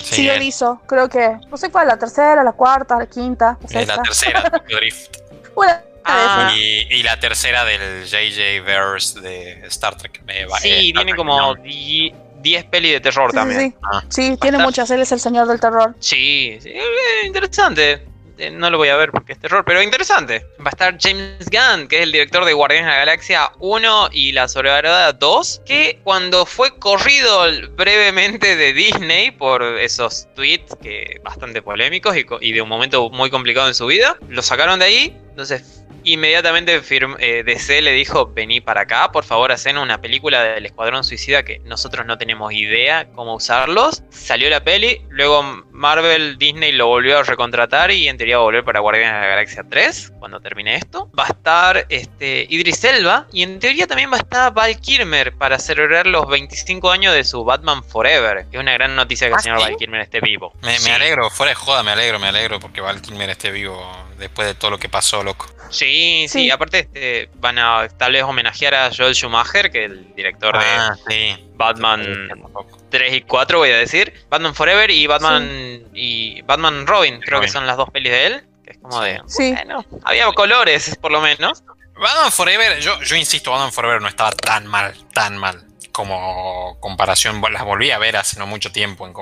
[0.01, 0.81] sí, él él- hizo.
[0.87, 4.49] Creo que, no sé cuál, la tercera, la cuarta, la quinta, la es la tercera,
[4.51, 5.17] Tokyo Drift.
[5.55, 6.51] Una Ah.
[6.53, 10.21] Y, y la tercera del JJ Verse de Star Trek.
[10.27, 11.55] eh, va- eh, sí, Star tiene Trek, como no.
[11.55, 13.59] 10 pelis de terror Sí, sí, también.
[13.71, 13.75] sí.
[13.89, 14.03] Ah.
[14.09, 14.91] Sí, tiene estar- muchas.
[14.91, 15.95] Él es el señor del terror.
[15.99, 18.05] Sí, sí, eh, interesante.
[18.37, 20.45] Eh, No lo voy a ver porque es terror, pero interesante.
[20.59, 24.09] Va a estar James Gunn, que es el director de Guardianes de la Galaxia 1
[24.11, 31.19] y La Sobrevalorada 2, que cuando fue corrido brevemente de Disney por esos tweets que
[31.23, 34.85] bastante polémicos y, y de un momento muy complicado en su vida, lo sacaron de
[34.85, 35.17] ahí.
[35.29, 40.43] Entonces, inmediatamente firm- eh, DC le dijo, vení para acá, por favor, hacen una película
[40.43, 44.03] del Escuadrón Suicida que nosotros no tenemos idea cómo usarlos.
[44.09, 48.45] Salió la peli, luego Marvel, Disney lo volvió a recontratar y en teoría va a
[48.45, 51.09] volver para Guardianes de la Galaxia 3, cuando termine esto.
[51.17, 55.33] Va a estar este, Idris Elba y en teoría también va a estar Val Kilmer
[55.33, 58.45] para celebrar los 25 años de su Batman Forever.
[58.51, 59.63] Es una gran noticia que el ¿Ah, señor sí?
[59.65, 60.53] Val Kilmer esté vivo.
[60.61, 63.91] Me, alegro, fuera de joda, me alegro, me alegro porque Val Kilmer esté vivo
[64.23, 65.47] después de todo lo que pasó, loco.
[65.69, 66.51] Sí, sí, Sí.
[66.51, 70.65] aparte este, van a tal vez homenajear a Joel Schumacher, que es el director de
[70.65, 71.49] Ah, sí.
[71.55, 72.67] Batman Tampoco.
[72.89, 74.13] 3 y 4, voy a decir.
[74.29, 77.47] Batman Forever y Batman y Batman Robin, creo Robin.
[77.47, 78.43] que son las dos pelis de él.
[78.63, 79.19] Que es como de.
[79.27, 79.51] Sí.
[79.51, 81.63] Bueno, había colores, por lo menos.
[81.99, 85.65] Batman Forever, yo, yo insisto, Batman Forever no estaba tan mal, tan mal.
[85.91, 89.07] Como comparación, las volví a ver hace no mucho tiempo.
[89.07, 89.13] en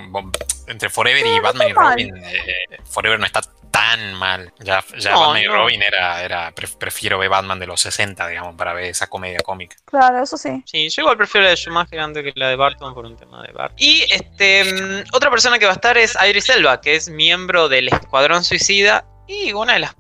[0.68, 1.74] entre Forever y no Batman y.
[1.74, 2.44] Robin, eh,
[2.90, 4.54] Forever no está tan mal.
[4.60, 5.48] Ya, ya No, Batman y.
[5.48, 9.40] Robin era, era pref- prefiero ver Batman de los 60, digamos, para ver esa comedia
[9.40, 9.76] cómica.
[9.86, 10.62] Claro, eso sí.
[10.66, 13.42] Sí, yo igual prefiero la de Schumacher antes que la de Barton por un tema
[13.44, 13.74] de Bart.
[13.78, 17.70] Y este mm, otra persona que va a estar es Idris Elba, que es miembro
[17.70, 19.96] del Escuadrón Suicida y una de las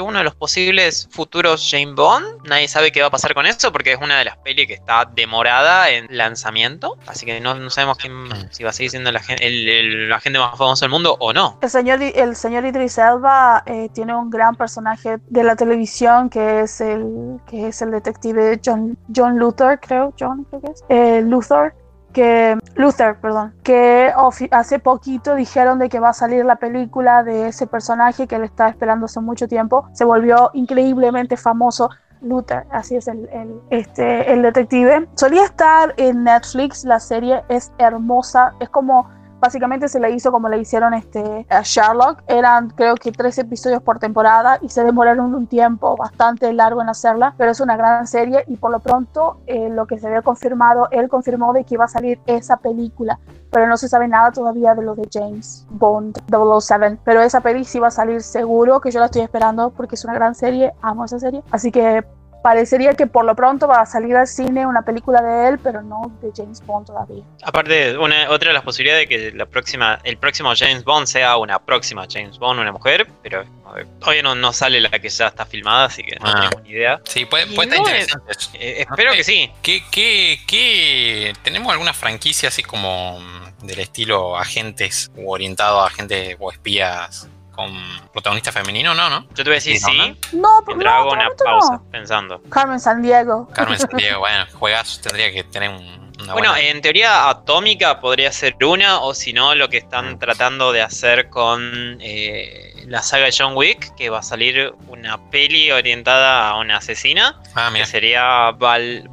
[0.00, 2.46] uno de los posibles futuros James Bond.
[2.46, 4.74] Nadie sabe qué va a pasar con eso porque es una de las pelis que
[4.74, 6.98] está demorada en lanzamiento.
[7.06, 10.38] Así que no, no sabemos quién, si va a seguir siendo la el, el agente
[10.38, 11.58] más famoso del mundo o no.
[11.62, 16.60] El señor, el señor Idris Elba eh, tiene un gran personaje de la televisión que
[16.60, 21.22] es el que es el detective John, John Luther, creo, John creo que es, eh,
[21.22, 21.74] Luther,
[22.14, 24.10] que Luther, perdón, que
[24.52, 28.44] hace poquito dijeron de que va a salir la película de ese personaje que él
[28.44, 29.86] está esperando hace mucho tiempo.
[29.92, 31.90] Se volvió increíblemente famoso.
[32.22, 35.06] Luther, así es el, el, este, el detective.
[35.14, 39.10] Solía estar en Netflix, la serie es hermosa, es como
[39.44, 42.22] básicamente se le hizo como le hicieron este, a Sherlock.
[42.26, 46.88] Eran creo que tres episodios por temporada y se demoraron un tiempo bastante largo en
[46.88, 50.22] hacerla, pero es una gran serie y por lo pronto eh, lo que se había
[50.22, 53.18] confirmado, él confirmó de que iba a salir esa película.
[53.50, 56.98] Pero no se sabe nada todavía de lo de James Bond 007.
[57.04, 60.04] Pero esa peli sí va a salir seguro, que yo la estoy esperando porque es
[60.04, 61.42] una gran serie, amo esa serie.
[61.50, 62.02] Así que
[62.44, 65.80] parecería que por lo pronto va a salir al cine una película de él, pero
[65.80, 67.24] no de James Bond todavía.
[67.42, 71.38] Aparte, una, otra de las posibilidades de que la próxima, el próximo James Bond sea
[71.38, 75.28] una próxima James Bond, una mujer, pero ver, todavía no, no sale la que ya
[75.28, 76.34] está filmada, así que no Ah.
[76.34, 77.00] tenemos ni idea.
[77.04, 78.50] Sí, puede, estar no interesante eso.
[78.54, 79.50] Eh, espero que sí.
[79.62, 85.86] ¿Qué, qué, qué- tenemos alguna franquicia así como mm, del estilo agentes o orientado a
[85.86, 87.72] agentes o espías con
[88.12, 88.94] protagonista femenino?
[88.94, 89.26] No, ¿no?
[89.30, 90.62] Yo te voy a decir Sí, ¿no?
[90.66, 91.90] pero no, una pausa no.
[91.90, 92.42] pensando.
[92.50, 93.48] Carmen San Diego.
[93.52, 98.32] Carmen Sandiego, bueno, juegazos tendría que tener un, una Bueno, buena- en teoría Atómica podría
[98.32, 100.18] ser una, o si no, lo que están Mm.
[100.18, 105.30] tratando de hacer con eh, la saga de John Wick, que va a salir una
[105.30, 109.08] peli orientada a una asesina, ah, que sería Val-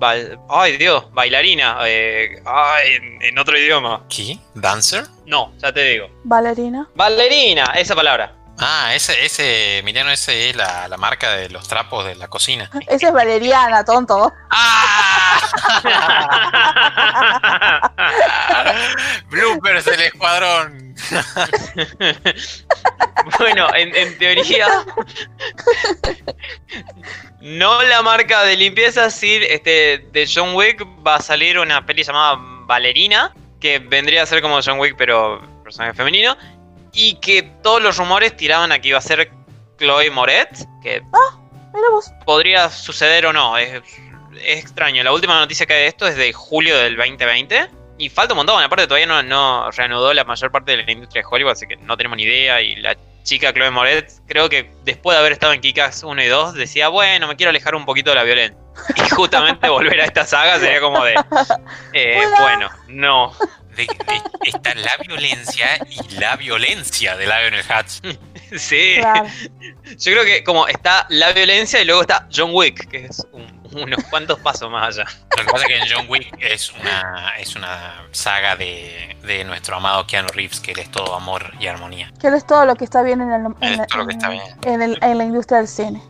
[0.49, 4.03] ay Dios, bailarina, eh, ay, en, en otro idioma.
[4.09, 4.37] ¿Qué?
[4.55, 5.05] ¿Dancer?
[5.25, 6.09] No, ya te digo.
[6.23, 6.87] Valerina.
[6.95, 8.33] Bailarina, esa palabra.
[8.63, 12.69] Ah, ese, ese, Emiliano, ese es la, la marca de los trapos de la cocina.
[12.87, 14.31] Esa es Valeriana, tonto.
[19.29, 20.95] Bloopers del escuadrón.
[23.39, 24.67] bueno, en, en teoría.
[27.41, 32.03] no la marca de limpieza, sí, este, de John Wick va a salir una peli
[32.03, 33.33] llamada Valerina.
[33.59, 36.35] que vendría a ser como John Wick, pero personaje femenino.
[36.93, 39.31] Y que todos los rumores tiraban a que iba a ser
[39.77, 40.49] Chloe Moret,
[40.83, 41.01] que
[41.73, 42.11] Mira vos.
[42.25, 43.57] podría suceder o no.
[43.57, 43.81] Es,
[44.39, 45.03] es extraño.
[45.03, 47.67] La última noticia que hay de esto es de julio del 2020.
[47.97, 48.63] Y falta un montón.
[48.63, 51.77] Aparte, todavía no, no reanudó la mayor parte de la industria de Hollywood, así que
[51.77, 52.59] no tenemos ni idea.
[52.61, 56.25] Y la chica Chloe Moret, creo que después de haber estado en Kikas 1 y
[56.27, 58.57] 2, decía, bueno, me quiero alejar un poquito de la violencia.
[58.95, 61.13] Y justamente volver a esta saga sería como de,
[61.93, 63.33] eh, bueno, no.
[63.75, 68.01] De- de- está la violencia y la violencia de Lionel Hutz.
[68.57, 69.27] Sí, Claro.
[69.97, 73.60] yo creo que como está la violencia y luego está John Wick, que es un-
[73.83, 75.05] unos cuantos pasos más allá.
[75.37, 79.43] Lo que pasa es que en John Wick es una, es una saga de, de
[79.43, 82.11] nuestro amado Keanu Reeves, que él es todo amor y armonía.
[82.19, 84.13] Que es todo lo que está bien en, el- en Es la- todo lo que
[84.13, 84.57] está en- bien.
[84.63, 86.01] en el- en la industria del cine.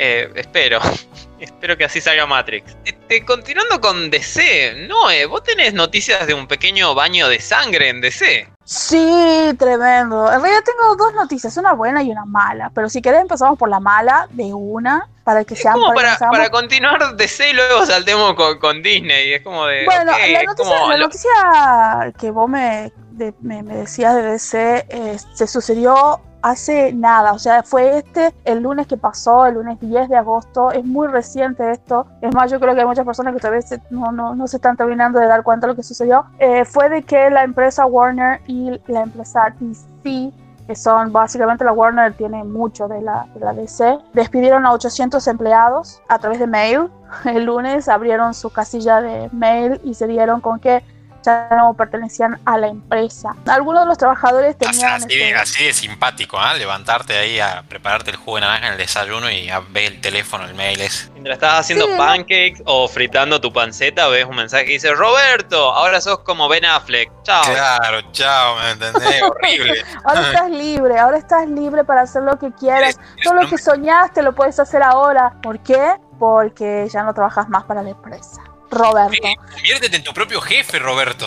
[0.00, 0.78] Eh, espero,
[1.40, 2.76] espero que así salga Matrix.
[2.84, 8.00] Este, continuando con DC, Noé, vos tenés noticias de un pequeño baño de sangre en
[8.00, 8.48] DC.
[8.64, 10.30] Sí, tremendo.
[10.32, 12.70] En realidad tengo dos noticias, una buena y una mala.
[12.74, 16.30] Pero si querés empezamos por la mala de una, para que sean como para para,
[16.30, 19.34] para continuar DC y luego saltemos con, con Disney.
[19.34, 19.84] Es como de.
[19.84, 20.12] Bueno, la,
[20.42, 25.18] noticia, como la lo- noticia que vos me, de- me, me decías de DC eh,
[25.34, 30.08] se sucedió hace nada, o sea, fue este el lunes que pasó, el lunes 10
[30.08, 33.40] de agosto, es muy reciente esto, es más, yo creo que hay muchas personas que
[33.40, 36.24] todavía se- no, no, no se están terminando de dar cuenta de lo que sucedió,
[36.38, 40.32] Eh, fue de que la empresa Warner y la empresa DC
[40.68, 45.26] que son básicamente la Warner tiene mucho de la, de la DC, despidieron a 800
[45.26, 46.90] empleados a través de mail.
[47.24, 50.84] El lunes abrieron su casilla de mail y se dieron con que
[51.24, 53.34] ya no pertenecían a la empresa.
[53.46, 54.94] Algunos de los trabajadores tenían...
[54.94, 56.54] así de, este, así de simpático, ¿ah?
[56.54, 60.00] Levantarte ahí a prepararte el jugo de naranja en el desayuno y a ver el
[60.00, 61.10] teléfono, el mail es.
[61.12, 66.00] Mientras estás haciendo pancakes o fritando tu panceta, ves un mensaje que dice: Roberto, ahora
[66.00, 67.10] sos como Ben Affleck.
[67.22, 67.44] Chao.
[67.44, 69.22] Claro, chao, ¿me entendés?
[69.22, 69.84] Horrible.
[70.04, 72.98] Ahora estás libre, ahora estás libre para hacer lo que quieras.
[73.22, 75.34] Todo lo que soñaste lo puedes hacer ahora.
[75.42, 75.96] ¿Por qué?
[76.18, 78.42] Porque ya no trabajas más para la empresa.
[78.70, 79.28] Roberto.
[79.52, 81.26] Conviértete en tu propio jefe, Roberto.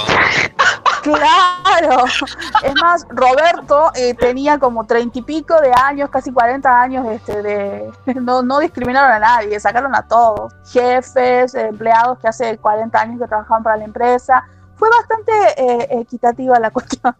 [1.02, 2.06] Claro.
[2.64, 7.42] Es más, Roberto eh, tenía como treinta y pico de años, casi 40 años, este,
[7.42, 10.54] de no, no discriminaron a nadie, sacaron a todos.
[10.72, 14.44] Jefes, empleados que hace 40 años que trabajaban para la empresa.
[14.76, 17.16] Fue bastante eh, equitativa la cuestión.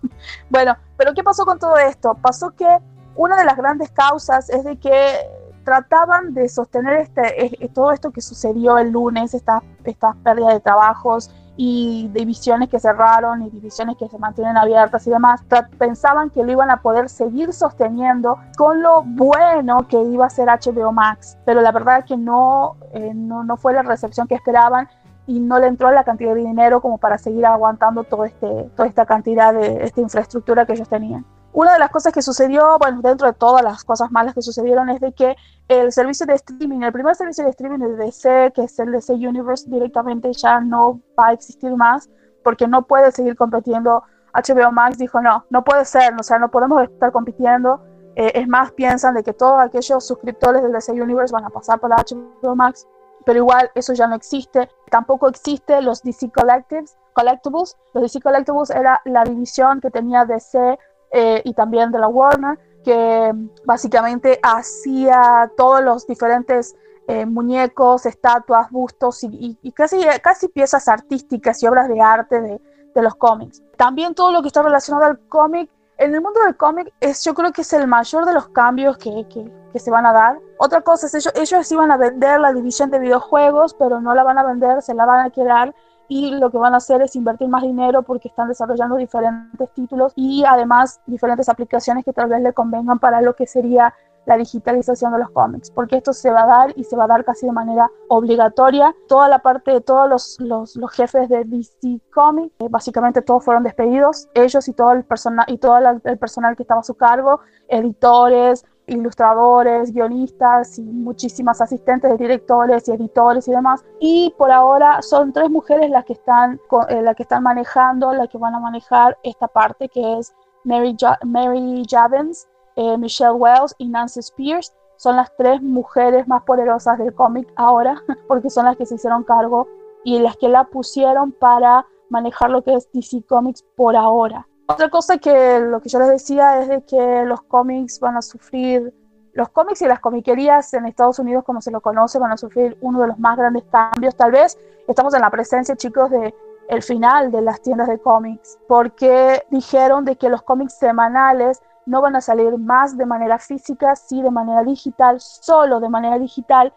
[0.50, 2.16] Bueno, pero ¿qué pasó con todo esto?
[2.16, 2.68] Pasó que
[3.16, 5.20] una de las grandes causas es de que
[5.64, 11.32] trataban de sostener este, todo esto que sucedió el lunes, esta, esta pérdida de trabajos
[11.58, 15.44] y divisiones que cerraron y divisiones que se mantienen abiertas y demás,
[15.78, 20.48] pensaban que lo iban a poder seguir sosteniendo con lo bueno que iba a ser
[20.48, 24.36] HBO Max, pero la verdad es que no, eh, no, no fue la recepción que
[24.36, 24.88] esperaban
[25.28, 28.88] y no le entró la cantidad de dinero como para seguir aguantando todo este, toda
[28.88, 31.26] esta cantidad de esta infraestructura que ellos tenían.
[31.54, 34.90] Una de las cosas que sucedió, bueno, dentro de todas las cosas malas que sucedieron,
[34.90, 35.36] es de que
[35.68, 39.14] el servicio de streaming, el primer servicio de streaming de DC, que es el DC
[39.14, 42.10] Universe, directamente ya no va a existir más
[42.44, 44.04] porque no puede seguir compitiendo.
[44.34, 47.84] HBO Max dijo, no, no puede ser, o sea, no podemos estar compitiendo.
[48.16, 51.80] Eh, es más, piensan de que todos aquellos suscriptores del DC Universe van a pasar
[51.80, 52.88] por la HBO Max,
[53.26, 54.70] pero igual eso ya no existe.
[54.90, 57.78] Tampoco existe los DC Collectives, Collectibles.
[57.94, 60.80] Los DC Collectibles era la división que tenía DC
[61.12, 63.32] eh, y también de la Warner, que
[63.66, 66.76] básicamente hacía todos los diferentes
[67.08, 72.42] eh, muñecos, estatuas, bustos y, y- y casi, casi piezas artísticas y obras de arte
[72.42, 72.62] de,
[72.96, 73.62] de los cómics.
[73.78, 75.70] También todo lo que está relacionado al cómic.
[75.98, 78.98] En el mundo del cómic es, yo creo que es el mayor de los cambios
[78.98, 80.40] que, que- que se van a dar.
[80.58, 84.24] Otra cosa es, ellos, ellos iban a vender la división de videojuegos, pero no la
[84.24, 85.74] van a vender, se la van a quedar
[86.12, 90.12] y lo que van a hacer es invertir más dinero porque están desarrollando diferentes títulos
[90.18, 93.94] y además diferentes aplicaciones que tal vez le convengan para lo que sería
[94.26, 97.08] la digitalización de los cómics, porque esto se va a dar y se va a
[97.08, 98.94] dar casi de manera obligatoria.
[99.08, 103.64] Toda la parte de todos los, los, jefes de DC Comics, eh, básicamente todos fueron
[103.64, 107.40] despedidos, ellos y todo el, persona, y todo el personal que estaba a su cargo,
[107.70, 113.84] editores, ilustradores, guionistas y muchísimas asistentes de directores y editores y demás.
[114.00, 118.30] Y por ahora son tres mujeres las que están, eh, las que están manejando, las
[118.30, 123.76] que van a manejar esta parte, que es Mary, Ja- Mary Javins, eh, Michelle Wells
[123.78, 124.74] y Nancy Spears.
[124.98, 127.96] Son las tres mujeres más poderosas del cómic ahora,
[128.28, 129.68] porque son las que se hicieron cargo
[130.04, 134.48] y las que la pusieron para manejar lo que es DC Comics por ahora.
[134.72, 138.22] Otra cosa que lo que yo les decía es de que los cómics van a
[138.22, 138.94] sufrir,
[139.34, 142.78] los cómics y las comiquerías en Estados Unidos, como se lo conoce, van a sufrir
[142.82, 144.16] uno de los más grandes cambios.
[144.16, 144.58] Tal vez
[144.88, 146.34] estamos en la presencia, chicos, de
[146.70, 152.02] el final de las tiendas de cómics, porque dijeron de que los cómics semanales no
[152.02, 156.74] van a salir más de manera física, sí de manera digital, solo de manera digital.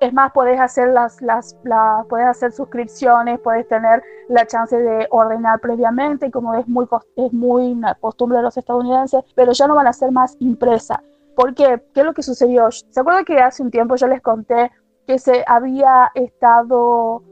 [0.00, 1.56] Es más, puedes hacer, las, las,
[2.28, 6.86] hacer suscripciones, puedes tener la chance de ordenar previamente, como es muy,
[7.16, 11.02] es muy una costumbre de los estadounidenses, pero ya no van a ser más impresa.
[11.34, 11.82] ¿Por qué?
[11.94, 12.70] ¿Qué es lo que sucedió?
[12.70, 14.70] ¿Se acuerdan que hace un tiempo yo les conté
[15.06, 17.22] que se había estado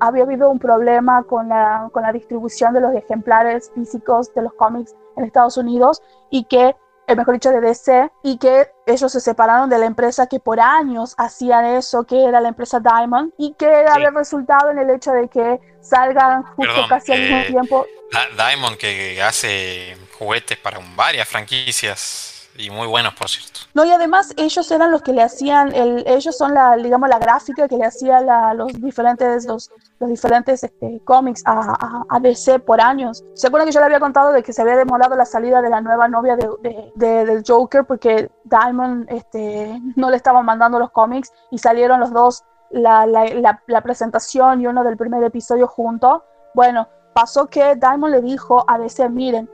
[0.00, 4.52] había habido un problema con la, con la distribución de los ejemplares físicos de los
[4.54, 6.74] cómics en Estados Unidos y que,
[7.08, 10.60] eh, mejor dicho, de DC, y que ellos se separaron de la empresa que por
[10.60, 15.12] años hacían eso, que era la empresa Diamond, y que había resultado en el hecho
[15.12, 17.86] de que salgan justo casi al mismo eh, tiempo.
[18.36, 23.60] Diamond que hace juguetes para varias franquicias y muy buenos, por cierto.
[23.72, 27.18] No, y además ellos eran los que le hacían, el, ellos son la, digamos, la
[27.18, 32.58] gráfica que le hacía la, los diferentes, los, los diferentes este, cómics a, a, DC
[32.58, 33.24] por años.
[33.34, 35.70] ¿Se acuerdan que yo le había contado de que se había demorado la salida de
[35.70, 36.48] la nueva novia de,
[36.96, 42.12] de, del Joker porque Diamond este, no le estaban mandando los cómics y salieron los
[42.12, 46.22] dos, la, la, la presentación y uno del primer episodio juntos?
[46.54, 49.48] Bueno, pasó que Diamond le dijo a DC, miren,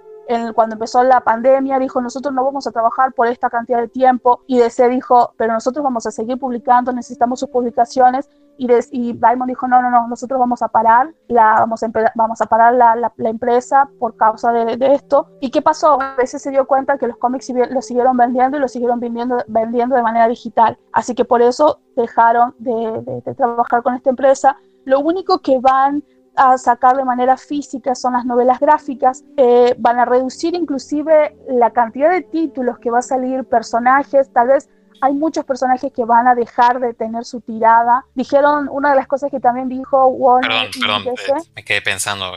[0.55, 4.41] cuando empezó la pandemia, dijo, nosotros no vamos a trabajar por esta cantidad de tiempo,
[4.47, 9.49] y DC dijo, pero nosotros vamos a seguir publicando, necesitamos sus publicaciones, y, y Diamond
[9.49, 12.95] dijo, no, no, no, nosotros vamos a parar, la, vamos, a vamos a parar la,
[12.95, 15.27] la, empresa por causa de, de, esto.
[15.41, 16.01] ¿Y qué pasó?
[16.01, 19.43] A veces se dio cuenta que los cómics los siguieron vendiendo y los siguieron vendiendo,
[19.49, 20.79] vendiendo de manera digital.
[20.93, 24.57] Así que por eso dejaron de, de trabajar con esta empresa.
[24.85, 26.05] Lo único que van
[26.37, 31.71] a sacar de manera física son las novelas gráficas, eh, van a reducir inclusive la
[31.71, 34.69] cantidad de títulos que va a salir, personajes, tal vez
[35.01, 38.07] hay muchos personajes que van a dejar de tener su tirada.
[38.15, 40.71] Dijeron, una de las cosas que también dijo Warner.
[40.71, 42.33] Perdón, perdón, eh, me quedé pensando,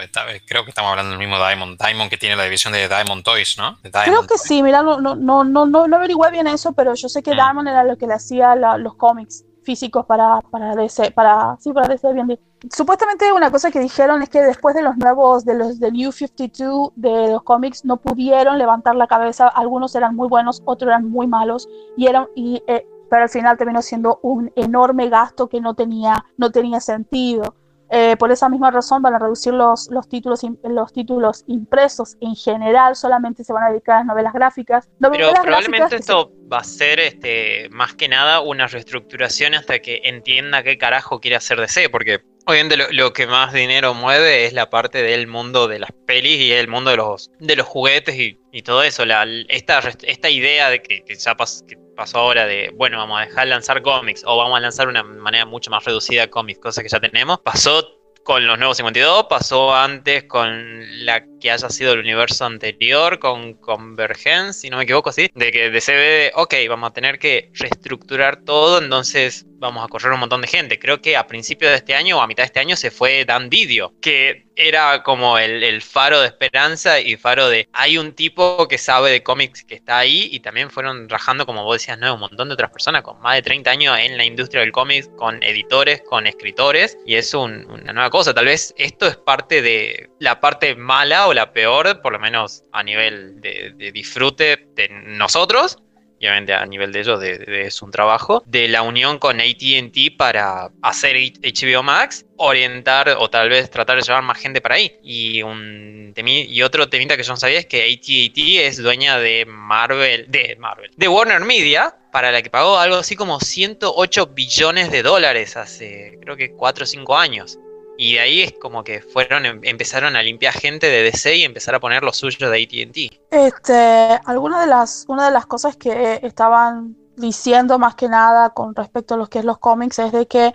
[0.46, 3.58] creo que estamos hablando del mismo Diamond, Diamond que tiene la división de Diamond Toys,
[3.58, 3.78] ¿no?
[3.82, 7.24] creo que sí, mira, no, no, no, no, no averigué bien eso, pero yo sé
[7.24, 7.36] que mm.
[7.36, 11.88] Diamond era lo que le hacía los cómics físicos para, para DC, para, sí, para
[11.88, 12.40] DC bien.
[12.72, 16.12] Supuestamente una cosa que dijeron es que después de los nuevos, de los de New
[16.12, 21.10] 52 de los cómics, no pudieron levantar la cabeza, algunos eran muy buenos, otros eran
[21.10, 25.62] muy malos, y eran, y, eh, pero al final terminó siendo un enorme gasto que
[25.62, 27.56] no tenía, no tenía sentido.
[27.90, 32.36] Eh, por esa misma razón van a reducir los, los, títulos, los títulos impresos en
[32.36, 34.90] general, solamente se van a dedicar a las novelas gráficas.
[35.00, 40.64] Pero probablemente esto va a ser este, más que nada una reestructuración hasta que entienda
[40.64, 44.70] qué carajo quiere hacer DC, porque obviamente lo, lo, que más dinero mueve es la
[44.70, 48.40] parte del mundo de las pelis y el mundo de los, de los juguetes y,
[48.52, 49.06] y todo eso.
[49.06, 53.20] La, esta, esta idea de que, que ya pas, que pasó ahora de, bueno, vamos
[53.20, 56.84] a dejar lanzar cómics o vamos a lanzar una manera mucho más reducida cómics, cosas
[56.84, 61.94] que ya tenemos, pasó con los nuevos 52, pasó antes con la que haya sido
[61.94, 66.54] el universo anterior, con Convergence, si no me equivoco, sí, de que de CBD, ok,
[66.68, 70.80] vamos a tener que reestructurar todo, entonces vamos a correr un montón de gente.
[70.80, 73.26] Creo que a principios de este año o a mitad de este año se fue
[73.26, 78.68] Dan Didio, que era como el, faro de esperanza y faro de hay un tipo
[78.68, 82.16] que sabe de cómics que está ahí y también fueron rajando, como vos decías, ¿no?
[82.16, 85.14] un montón de otras personas con más de 30 años en la industria del cómic,
[85.16, 88.34] con editores, con escritores y es una nueva cosa.
[88.34, 92.64] Tal vez esto es parte de la parte mala o la peor, por lo menos
[92.72, 95.78] a nivel de disfrute de nosotros
[96.20, 101.16] obviamente a nivel de ellos es un trabajo, de la unión con ATT para hacer
[101.16, 104.98] HBO Max, orientar o tal vez tratar de llevar más gente para ahí.
[105.04, 109.46] Y, un y otro temita que yo no sabía es que ATT es dueña de
[109.46, 114.90] Marvel, de Marvel, de Warner Media, para la que pagó algo así como 108 billones
[114.92, 117.60] de dólares hace creo que 4 o 5 años.
[117.98, 121.44] Y de ahí es como que fueron, em, empezaron a limpiar gente de DC y
[121.44, 123.20] empezar a poner lo suyo de ATT.
[123.32, 128.76] Este, alguna de las, una de las cosas que estaban diciendo más que nada con
[128.76, 130.54] respecto a lo que es los cómics es de que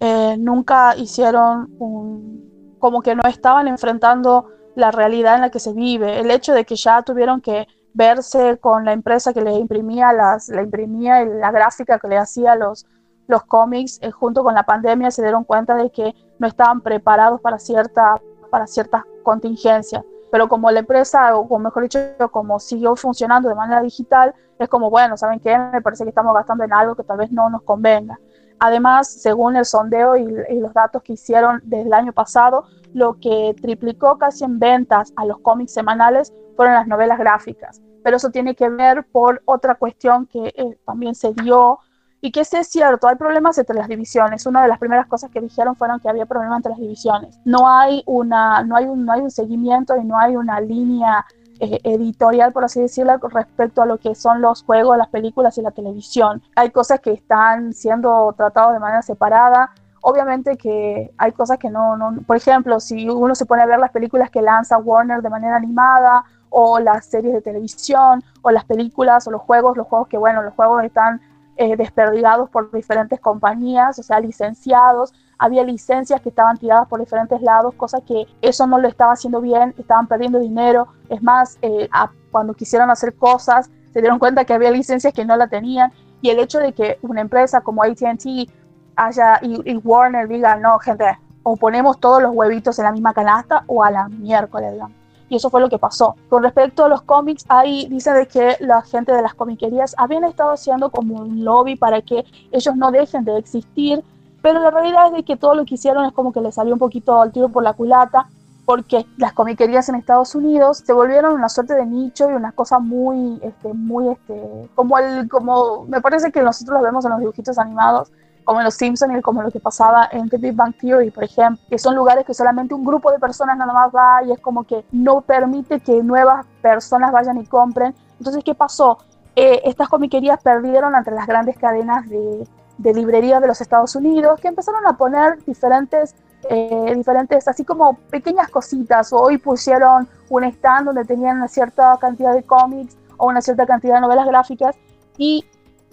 [0.00, 5.72] eh, nunca hicieron un, como que no estaban enfrentando la realidad en la que se
[5.72, 6.20] vive.
[6.20, 10.48] El hecho de que ya tuvieron que verse con la empresa que les imprimía las,
[10.48, 12.86] la imprimía la gráfica que le hacía los,
[13.26, 17.40] los cómics, eh, junto con la pandemia, se dieron cuenta de que no estaban preparados
[17.40, 18.20] para, cierta,
[18.50, 20.02] para ciertas contingencias.
[20.30, 22.00] Pero como la empresa, o mejor dicho,
[22.32, 25.56] como siguió funcionando de manera digital, es como, bueno, ¿saben qué?
[25.56, 28.18] Me parece que estamos gastando en algo que tal vez no nos convenga.
[28.58, 33.54] Además, según el sondeo y, los datos que hicieron desde el año pasado, lo que
[33.60, 37.82] triplicó casi en ventas a los cómics semanales fueron las novelas gráficas.
[38.02, 41.78] Pero eso tiene que ver por otra cuestión que eh, también se dio
[42.24, 44.46] Y que sí es cierto, hay problemas entre las divisiones.
[44.46, 47.38] Una de las primeras cosas que dijeron fueron que había problemas entre las divisiones.
[47.44, 51.26] No hay, una, no hay, un, no hay un seguimiento y no hay una línea
[51.60, 55.60] eh, editorial, por así decirlo, respecto a lo que son los juegos, las películas y
[55.60, 56.42] la televisión.
[56.56, 59.72] Hay cosas que están siendo tratadas de manera separada.
[60.00, 63.78] Obviamente que hay cosas que no, no, por ejemplo, si uno se pone a ver
[63.78, 68.64] las películas que lanza Warner de manera animada o las series de televisión o las
[68.64, 71.20] películas o los juegos, los juegos que, bueno, los juegos están
[71.56, 77.40] eh, desperdigados por diferentes compañías, o sea, licenciados, había licencias que estaban tiradas por diferentes
[77.42, 80.88] lados, cosa que eso no lo estaba haciendo bien, estaban perdiendo dinero.
[81.08, 81.88] Es más, eh,
[82.30, 85.92] cuando quisieron hacer cosas, se dieron cuenta que había licencias que no la tenían.
[86.20, 88.50] Y el hecho de que una empresa como ATT
[88.96, 93.64] haya y, Warner diga, no, gente, o ponemos todos los huevitos en la misma canasta
[93.66, 95.03] o a la miércoles, digamos.
[95.34, 96.14] Y eso fue lo que pasó.
[96.28, 100.24] Con respecto a los cómics, ahí dice de que la gente de las comiquerías habían
[100.24, 104.02] estado haciendo como un lobby para que ellos no dejen de existir
[104.44, 106.74] pero la realidad es de que todo lo que hicieron es como que le salió
[106.74, 108.28] un poquito al tiro por la culata,
[108.66, 112.78] porque las comiquerías en Estados Unidos se volvieron una suerte de nicho y una cosa
[112.78, 117.20] muy, este, muy, este, como el, como, me parece que nosotros lo vemos en los
[117.20, 118.12] dibujitos animados,
[118.44, 121.24] como en Los Simpsons y como lo que pasaba en The Big Bang Theory, por
[121.24, 124.40] ejemplo, que son lugares que solamente un grupo de personas nada más va y es
[124.40, 127.94] como que no permite que nuevas personas vayan y compren.
[128.18, 128.98] Entonces, ¿qué pasó?
[129.36, 132.46] Eh, estas comiquerías perdieron entre las grandes cadenas de,
[132.78, 136.14] de librerías de los Estados Unidos que empezaron a poner diferentes,
[136.50, 139.12] eh, diferentes, así como pequeñas cositas.
[139.12, 143.96] Hoy pusieron un stand donde tenían una cierta cantidad de cómics o una cierta cantidad
[143.96, 144.76] de novelas gráficas
[145.16, 145.44] y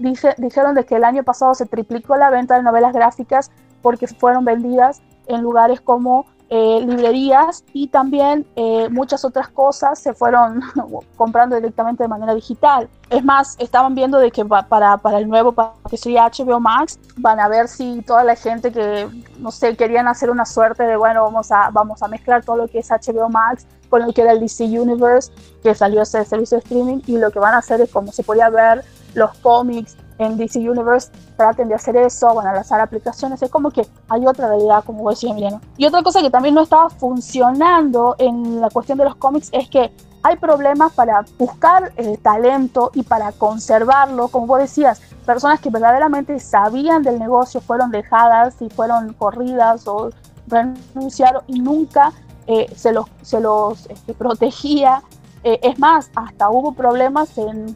[0.02, 4.46] dijeron de que el año pasado se triplicó la venta de novelas gráficas porque fueron
[4.46, 10.62] vendidas en lugares como eh, librerías y también eh, muchas otras cosas se fueron
[11.16, 12.90] comprando directamente de manera digital.
[13.10, 15.56] Es más, estaban viendo de que para, para el nuevo,
[15.90, 19.08] que sería HBO Max, van a ver si toda la gente que,
[19.40, 22.68] no sé, querían hacer una suerte de, bueno, vamos a, vamos a mezclar todo lo
[22.68, 25.32] que es HBO Max con lo que era el DC Universe,
[25.64, 28.24] que salió ese servicio de streaming, y lo que van a hacer es como se
[28.24, 28.84] podía ver
[29.14, 29.96] los cómics
[30.26, 34.26] en DC Universe traten de hacer eso, van a lanzar aplicaciones, es como que hay
[34.26, 35.62] otra realidad, como vos decías, Emiliano.
[35.78, 39.70] Y otra cosa que también no estaba funcionando en la cuestión de los cómics es
[39.70, 39.92] que
[40.24, 46.40] hay problemas para buscar el talento y para conservarlo, como vos decías, personas que verdaderamente
[46.40, 50.12] sabían del negocio fueron dejadas y fueron corridas o
[50.48, 52.14] renunciaron y nunca
[52.48, 55.02] eh, se los, se los este, protegía
[55.44, 57.30] eh, es más, hasta hubo problemas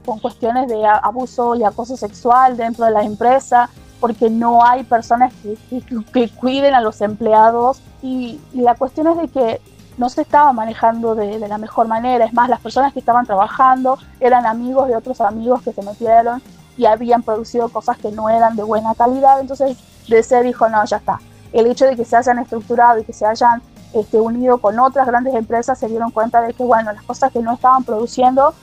[0.05, 5.33] con cuestiones de abuso y acoso sexual dentro de la empresa, porque no hay personas
[5.41, 7.81] que, cuiden a los empleados.
[8.03, 9.61] Y, la cuestión es de que
[9.97, 12.25] no se estaba manejando de, la mejor manera.
[12.25, 16.43] Es más, las personas que estaban trabajando eran amigos de otros amigos que se metieron
[16.77, 19.39] y habían producido cosas que no eran de buena calidad.
[19.39, 21.19] Entonces, DC dijo, no, ya está.
[21.51, 23.61] El hecho de que se hayan estructurado y que se hayan
[23.95, 27.39] este, unido con otras grandes empresas, se dieron cuenta de que, bueno, las cosas que
[27.39, 28.53] no estaban produciendo,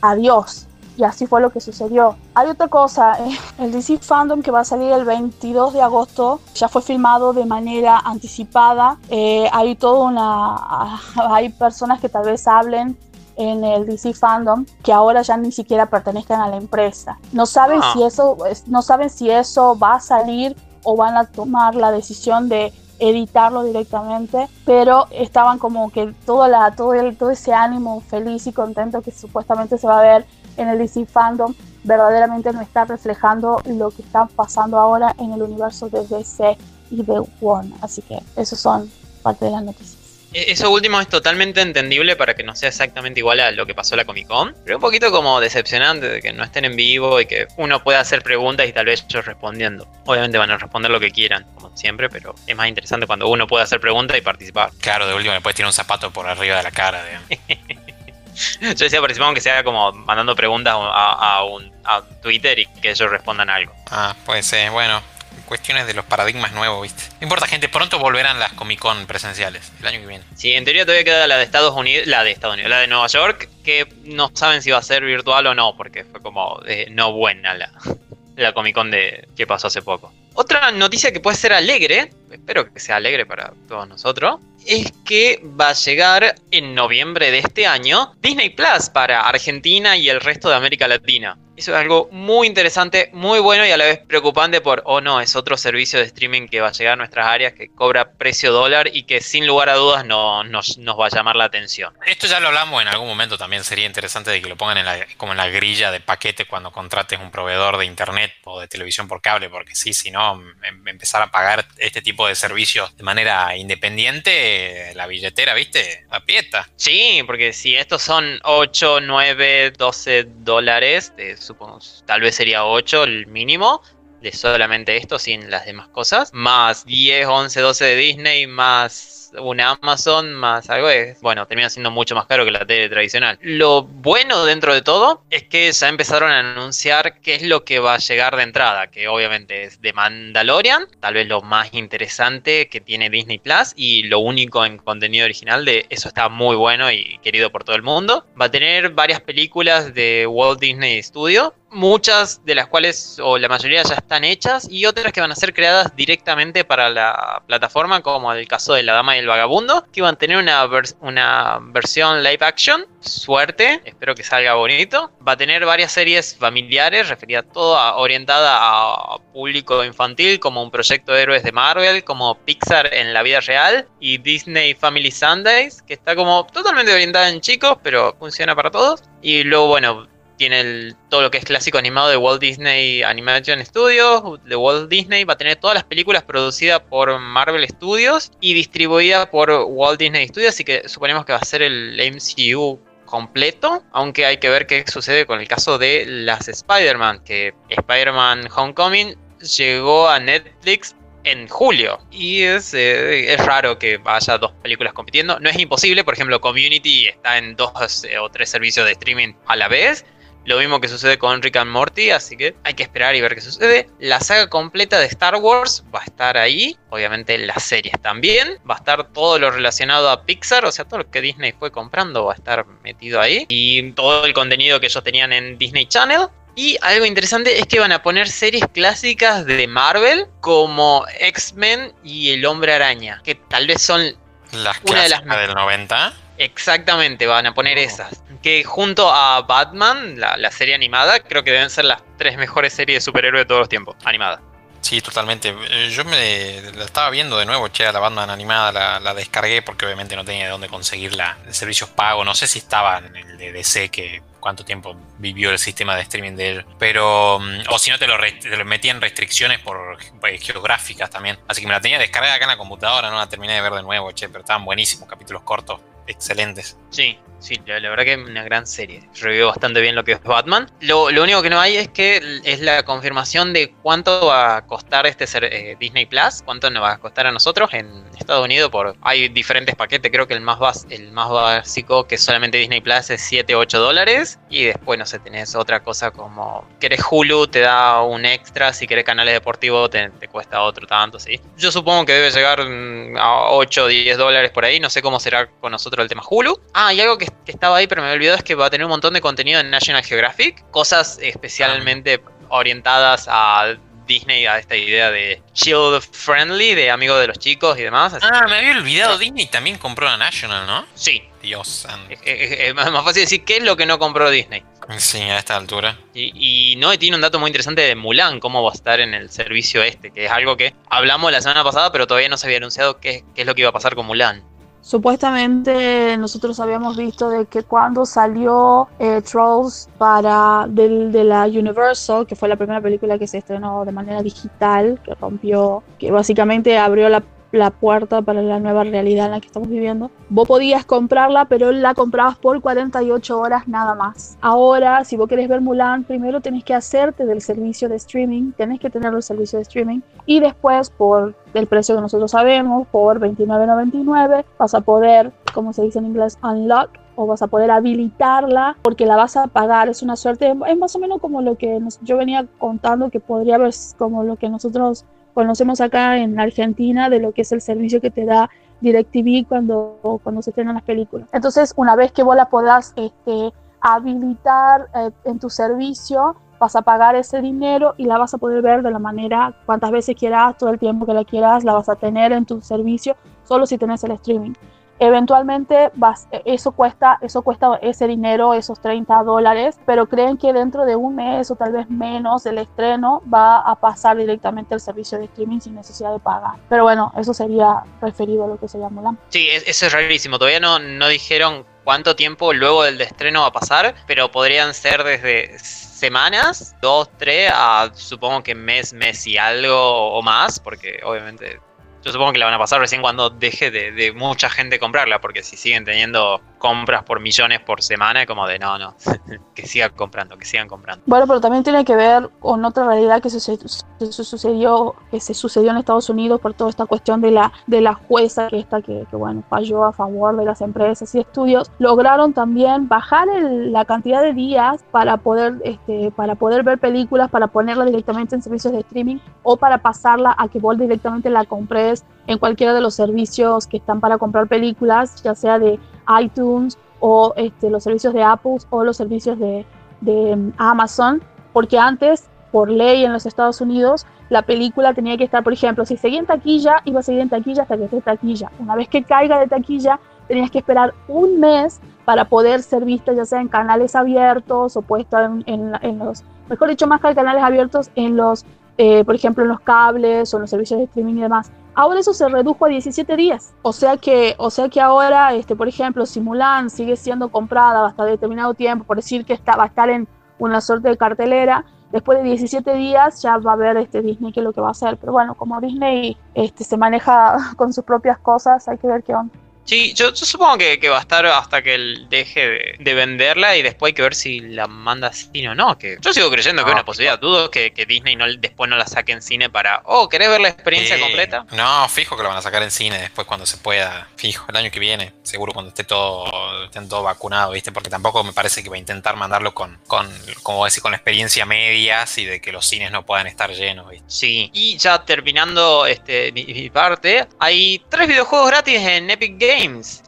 [0.00, 0.66] adiós.
[0.96, 2.16] Y así fue lo que sucedió.
[2.34, 6.40] Hay otra cosa, eh, el DC Fandom que va a salir el 22 de agosto
[6.54, 8.96] ya fue filmado de manera anticipada.
[9.10, 12.96] Eh, hay toda una, hay personas que tal vez hablen
[13.36, 17.18] en el DC Fandom que ahora ya ni siquiera pertenezcan a la empresa.
[17.32, 17.90] No saben ah.
[17.92, 22.48] si eso, no saben si eso va a salir o van a tomar la decisión
[22.48, 28.46] de editarlo directamente, pero estaban como que todo, la, todo, el, todo ese ánimo feliz
[28.46, 30.26] y contento que supuestamente se va a ver
[30.56, 35.42] en el DC Fandom verdaderamente no está reflejando lo que está pasando ahora en el
[35.42, 36.58] universo de DC
[36.90, 37.78] y de Warner.
[37.80, 38.90] Así que esos son
[39.22, 40.05] parte de las noticias.
[40.32, 43.74] E-, eso último es totalmente entendible para que no sea exactamente igual a lo que
[43.74, 46.76] pasó en la Comic Con, pero un poquito como decepcionante de que no estén en
[46.76, 49.88] vivo y que uno pueda hacer preguntas y tal vez ellos respondiendo.
[50.04, 53.46] Obviamente van a responder lo que quieran, como siempre, pero es más interesante cuando uno
[53.46, 54.70] puede hacer preguntas y participar.
[54.80, 57.02] Claro, de último le puedes tirar un zapato por arriba de la cara.
[58.60, 63.10] Yo decía participar aunque sea como mandando preguntas a, un, a Twitter y que ellos
[63.10, 63.72] respondan algo.
[63.90, 65.15] Ah, puede ser, bueno
[65.46, 67.02] cuestiones de los paradigmas nuevos, ¿viste?
[67.20, 70.24] No importa, gente, pronto volverán las Comic Con presenciales, el año que viene.
[70.34, 72.86] Sí, en teoría todavía queda la de Estados Unidos, la de Estados Unidos, la de
[72.88, 76.60] Nueva York, que no saben si va a ser virtual o no, porque fue como
[76.66, 77.72] eh, no buena la,
[78.36, 80.12] la Comic Con de, que pasó hace poco.
[80.34, 85.40] Otra noticia que puede ser alegre, espero que sea alegre para todos nosotros, es que
[85.58, 90.50] va a llegar en noviembre de este año Disney Plus para Argentina y el resto
[90.50, 91.38] de América Latina.
[91.56, 95.20] Eso es algo muy interesante, muy bueno y a la vez preocupante por, oh no,
[95.20, 98.52] es otro servicio de streaming que va a llegar a nuestras áreas, que cobra precio
[98.52, 101.94] dólar y que sin lugar a dudas no, nos, nos va a llamar la atención.
[102.04, 104.84] Esto ya lo hablamos en algún momento, también sería interesante de que lo pongan en
[104.84, 108.68] la, como en la grilla de paquete cuando contrates un proveedor de internet o de
[108.68, 112.94] televisión por cable, porque sí, si no, em, empezar a pagar este tipo de servicios
[112.96, 116.04] de manera independiente, la billetera, ¿viste?
[116.10, 116.68] Aprieta.
[116.76, 123.04] Sí, porque si estos son 8, 9, 12 dólares, de supongo, tal vez sería 8
[123.04, 123.80] el mínimo
[124.20, 129.78] de solamente esto sin las demás cosas, más 10, 11, 12 de Disney, más una
[129.80, 133.38] Amazon más algo es, bueno, termina siendo mucho más caro que la tele tradicional.
[133.42, 137.78] Lo bueno dentro de todo es que ya empezaron a anunciar qué es lo que
[137.78, 142.68] va a llegar de entrada, que obviamente es de Mandalorian, tal vez lo más interesante
[142.68, 146.90] que tiene Disney Plus y lo único en contenido original de eso está muy bueno
[146.90, 148.26] y querido por todo el mundo.
[148.40, 153.48] Va a tener varias películas de Walt Disney Studio, muchas de las cuales, o la
[153.48, 158.00] mayoría ya están hechas, y otras que van a ser creadas directamente para la plataforma,
[158.02, 160.68] como el caso de La Dama el Vagabundo, que van a tener una,
[161.00, 162.86] una versión live action.
[163.00, 165.10] Suerte, espero que salga bonito.
[165.26, 171.12] Va a tener varias series familiares, referida todo orientada a público infantil, como un proyecto
[171.12, 175.94] de héroes de Marvel, como Pixar en la vida real, y Disney Family Sundays, que
[175.94, 179.02] está como totalmente orientada en chicos, pero funciona para todos.
[179.22, 184.40] Y luego, bueno, tiene todo lo que es clásico animado de Walt Disney Animation Studios,
[184.44, 189.26] de Walt Disney, va a tener todas las películas producidas por Marvel Studios y distribuidas
[189.28, 194.26] por Walt Disney Studios, así que suponemos que va a ser el MCU completo, aunque
[194.26, 199.16] hay que ver qué sucede con el caso de las Spider-Man, que Spider-Man Homecoming
[199.56, 200.94] llegó a Netflix
[201.26, 201.98] en julio.
[202.10, 205.38] Y es, eh, raro que haya dos películas compitiendo.
[205.40, 209.34] No es imposible, por ejemplo, Community está en dos eh, o tres servicios de streaming
[209.46, 210.04] a la vez.
[210.46, 213.34] Lo mismo que sucede con Rick and Morty, así que hay que esperar y ver
[213.34, 213.88] qué sucede.
[213.98, 218.58] La saga completa de Star Wars va a estar ahí, obviamente las series también.
[218.68, 221.72] Va a estar todo lo relacionado a Pixar, o sea, todo lo que Disney fue
[221.72, 223.44] comprando va a estar metido ahí.
[223.48, 226.28] Y todo el contenido que ellos tenían en Disney Channel.
[226.54, 232.30] Y algo interesante es que van a poner series clásicas de Marvel como X-Men y
[232.30, 234.16] El Hombre Araña, que tal vez son
[234.52, 236.14] las una de las del 90.
[236.38, 238.22] Exactamente, van a poner esas.
[238.46, 242.98] Que junto a Batman, la, serie animada, creo que deben ser las tres mejores series
[242.98, 244.40] de superhéroes de todos los tiempos, animada.
[244.82, 245.52] Sí, totalmente.
[245.68, 249.84] Eh, yo me la estaba viendo de nuevo, che, la Batman animada, la, descargué porque
[249.84, 252.24] obviamente no tenía de dónde conseguirla de servicios pagos.
[252.24, 256.02] No sé si estaba en el de DC, que cuánto tiempo vivió el sistema de
[256.02, 256.66] streaming de él.
[256.78, 261.36] Pero, mm, o si no, te lo, te lo metían restricciones por pues, geográficas también.
[261.48, 263.72] Así que me la tenía descargada acá en la computadora, no la terminé de ver
[263.72, 266.76] de nuevo, che, pero estaban buenísimos, capítulos cortos excelentes.
[266.90, 269.08] Sí, sí, la, verdad que es una gran serie.
[269.20, 270.70] Revivió bastante bien lo que es Batman.
[270.80, 275.06] Lo, único que no hay es que es la confirmación de cuánto va a costar
[275.06, 278.70] este ser, eh, Disney Plus, cuánto nos va a costar a nosotros en Estados Unidos.
[278.70, 283.10] Por, hay diferentes paquetes, creo que el más, el más básico que solamente Disney Plus
[283.10, 284.38] es 7, 8 dólares.
[284.50, 288.86] Y después, no sé, tenés otra cosa como, querés Hulu, te da un extra, si
[288.86, 291.40] querés canales deportivos te, te cuesta otro tanto, ¿sí?
[291.56, 295.20] Yo supongo que debe llegar mm, a 8, 10 dólares por ahí, no sé cómo
[295.20, 296.60] será con nosotros el tema Hulu.
[296.74, 298.84] Ah, y algo que, estaba ahí pero me he olvidado es que va a tener
[298.84, 303.76] un montón de contenido en National Geographic, cosas especialmente orientadas a
[304.06, 308.14] Disney a esta idea de child friendly, de amigo de los chicos y demás.
[308.22, 310.86] ah, me había olvidado, Disney también compró a National, ¿no?
[310.94, 311.22] Sí.
[311.42, 312.12] Dios santo.
[312.24, 314.64] Es, más fácil decir qué es lo que no compró Disney.
[314.98, 315.96] Sí, a esta altura.
[316.12, 319.14] Y, y no, tiene un dato muy interesante de Mulan, cómo va a estar en
[319.14, 322.46] el servicio este, que es algo que hablamos la semana pasada, pero todavía no se
[322.46, 324.44] había anunciado qué, qué es lo que iba a pasar con Mulan.
[324.86, 332.24] Supuestamente nosotros habíamos visto de que cuando salió eh, Trolls para del, de la Universal,
[332.24, 336.78] que fue la primera película que se estrenó de manera digital, que rompió, que básicamente
[336.78, 337.20] abrió la
[337.52, 340.10] la puerta para la nueva realidad en la que estamos viviendo.
[340.28, 344.36] Vos podías comprarla, pero la comprabas por 48 horas nada más.
[344.40, 348.80] Ahora, si vos querés ver Mulan, primero tenés que hacerte del servicio de streaming, tenés
[348.80, 353.20] que tener el servicio de streaming, y después, por el precio que nosotros sabemos, por
[353.20, 358.76] 29.99, vas a poder, como se dice en inglés, unlock o vas a poder habilitarla
[358.82, 359.88] porque la vas a pagar.
[359.88, 363.56] Es una suerte, es más o menos como lo que yo venía contando que podría
[363.56, 365.04] haber como lo que nosotros
[365.36, 368.48] conocemos acá en Argentina de lo que es el servicio que te da
[368.80, 371.28] DirecTV cuando, cuando se estrenan las películas.
[371.30, 376.80] Entonces, una vez que vos la puedas este, habilitar eh, en tu servicio, vas a
[376.80, 380.56] pagar ese dinero y la vas a poder ver de la manera cuantas veces quieras,
[380.56, 383.14] todo el tiempo que la quieras, la vas a tener en tu servicio,
[383.44, 384.54] solo si tenés el streaming.
[384.98, 390.84] Eventualmente vas, eso cuesta, eso cuesta ese dinero, esos 30 dólares, pero creen que dentro
[390.84, 395.18] de un mes o tal vez menos el estreno va a pasar directamente al servicio
[395.18, 396.54] de streaming sin necesidad de pagar.
[396.68, 399.18] Pero bueno, eso sería referido a lo que se llama Mulan.
[399.28, 400.38] Sí, eso es rarísimo.
[400.38, 405.04] Todavía no, no dijeron cuánto tiempo luego del estreno va a pasar, pero podrían ser
[405.04, 411.60] desde semanas, dos, tres, a supongo que mes, mes y algo o más, porque obviamente
[412.06, 415.42] yo supongo que la van a pasar recién cuando deje de, mucha gente comprarla, porque
[415.42, 418.94] si siguen teniendo compras por millones por semana, como de no, no,
[419.54, 421.02] que sigan comprando, que sigan comprando.
[421.06, 425.70] Bueno, pero también tiene que ver con otra realidad que se, sucedió, que se sucedió
[425.70, 429.06] en Estados Unidos por toda esta cuestión de la, de la jueza que está que,
[429.12, 431.70] bueno, falló a favor de las empresas y estudios.
[431.78, 437.48] Lograron también bajar la cantidad de días para poder, este, para poder ver películas, para
[437.48, 442.04] ponerla directamente en servicios de streaming o para pasarla a que vos directamente la compres
[442.26, 445.78] en cualquiera de los servicios que están para comprar películas, ya sea de
[446.20, 449.66] iTunes o este, los servicios de Apple o los servicios de,
[450.00, 455.44] mm, Amazon, porque antes, por ley en los Estados Unidos, la película tenía que estar,
[455.44, 458.50] por ejemplo, si seguía en taquilla, iba a seguir en taquilla hasta que esté taquilla.
[458.58, 463.12] Una vez que caiga de taquilla, tenías que esperar un mes para poder ser vista,
[463.12, 467.90] ya sea en canales abiertos o puesta en los, mejor dicho, más que canales abiertos,
[467.94, 468.44] en los,
[468.78, 471.50] eh, por ejemplo, en los cables o en los servicios de streaming y demás.
[471.78, 473.54] Ahora eso se redujo a 17 días.
[473.60, 477.86] O sea que, o sea que ahora, este, por ejemplo, si Mulan sigue siendo comprada
[477.86, 480.08] hasta determinado tiempo, por decir que está, va a estar en
[480.38, 484.40] una suerte de cartelera, después de 17 días ya va a ver este Disney qué
[484.40, 484.96] es lo que va a hacer.
[484.96, 489.14] Pero bueno, como Disney este, se maneja con sus propias cosas, hay que ver qué
[489.14, 489.34] onda.
[489.66, 493.90] Sí, yo, supongo que, va a estar hasta que él deje de, venderla y después
[493.90, 495.76] hay que ver si la manda a cine o no.
[495.76, 497.18] Que yo sigo creyendo que es una posibilidad.
[497.18, 499.82] Dudo que, Disney no, después no la saque en cine para.
[499.84, 501.44] Oh, ¿querés ver la experiencia completa?
[501.50, 504.08] No, fijo que la van a sacar en cine después cuando se pueda.
[504.16, 505.12] Fijo, el año que viene.
[505.24, 507.72] Seguro cuando esté todo, estén todo vacunado, ¿viste?
[507.72, 510.08] Porque tampoco me parece que va a intentar mandarlo con, con
[510.44, 514.06] como decir, con experiencia medias y de que los cines no puedan estar llenos, ¿viste?
[514.06, 514.50] Sí.
[514.52, 519.55] Y ya terminando este, mi parte, hay tres videojuegos gratis en Epic Games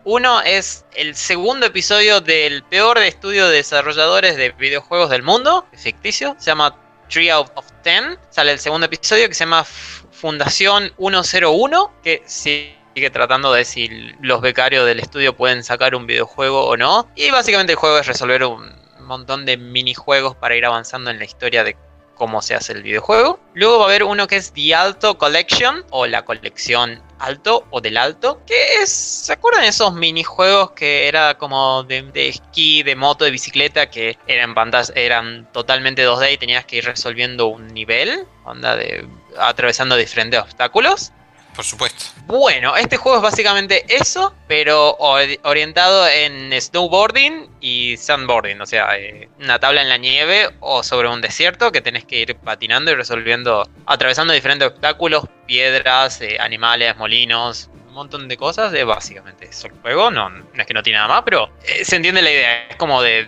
[0.04, 6.36] uno es el segundo episodio del peor estudio de desarrolladores de videojuegos del mundo, ficticio,
[6.38, 6.76] se llama
[7.08, 7.48] Tree of,
[7.82, 8.18] Ten.
[8.28, 13.88] Sale el segundo episodio que se llama Fundación 101, que sigue tratando de si
[14.20, 17.08] los becarios del estudio pueden sacar un videojuego o no.
[17.16, 18.70] Y básicamente el juego es resolver un
[19.00, 21.74] montón de minijuegos para ir avanzando en la historia de
[22.18, 23.40] cómo se hace el videojuego.
[23.54, 27.80] Luego va a haber uno que es The Alto Collection o la colección alto o
[27.80, 32.94] del alto, que es, ¿se acuerdan de esos minijuegos que era como de, esquí, de
[32.94, 37.68] moto, de bicicleta, que eran pantallas, eran totalmente 2D y tenías que ir resolviendo un
[37.68, 39.06] nivel, onda de
[39.38, 41.12] atravesando diferentes obstáculos?
[41.58, 42.04] Por supuesto.
[42.28, 44.96] Bueno, este juego es básicamente eso, pero
[45.42, 51.08] orientado en snowboarding y sandboarding, o sea, eh, una tabla en la nieve o sobre
[51.08, 56.96] un desierto que tenés que ir patinando y resolviendo, atravesando diferentes obstáculos, piedras, eh, animales,
[56.96, 58.72] molinos, un montón de cosas.
[58.72, 61.84] Es básicamente eso el juego, no, no es que no tiene nada más, pero eh,
[61.84, 63.26] se entiende la idea, es como de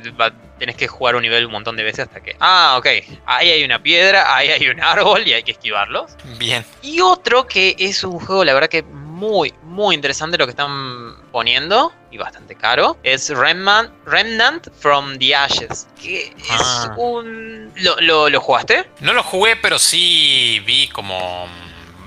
[0.61, 2.37] tenés que jugar un nivel un montón de veces hasta que.
[2.39, 2.87] Ah, ok.
[3.27, 6.13] Ahí hay una piedra, ahí hay un árbol y hay que esquivarlos.
[6.39, 6.65] Bien.
[6.83, 11.17] Y otro que es un juego, la verdad que muy, muy interesante lo que están
[11.33, 12.99] poniendo y bastante caro.
[13.03, 15.89] Es Remnant, Remnant from the Ashes.
[16.01, 16.95] Que es ah.
[16.97, 17.73] un.
[17.77, 18.85] ¿Lo, ¿Lo, jugaste?
[19.01, 21.49] No lo jugué, pero sí vi como.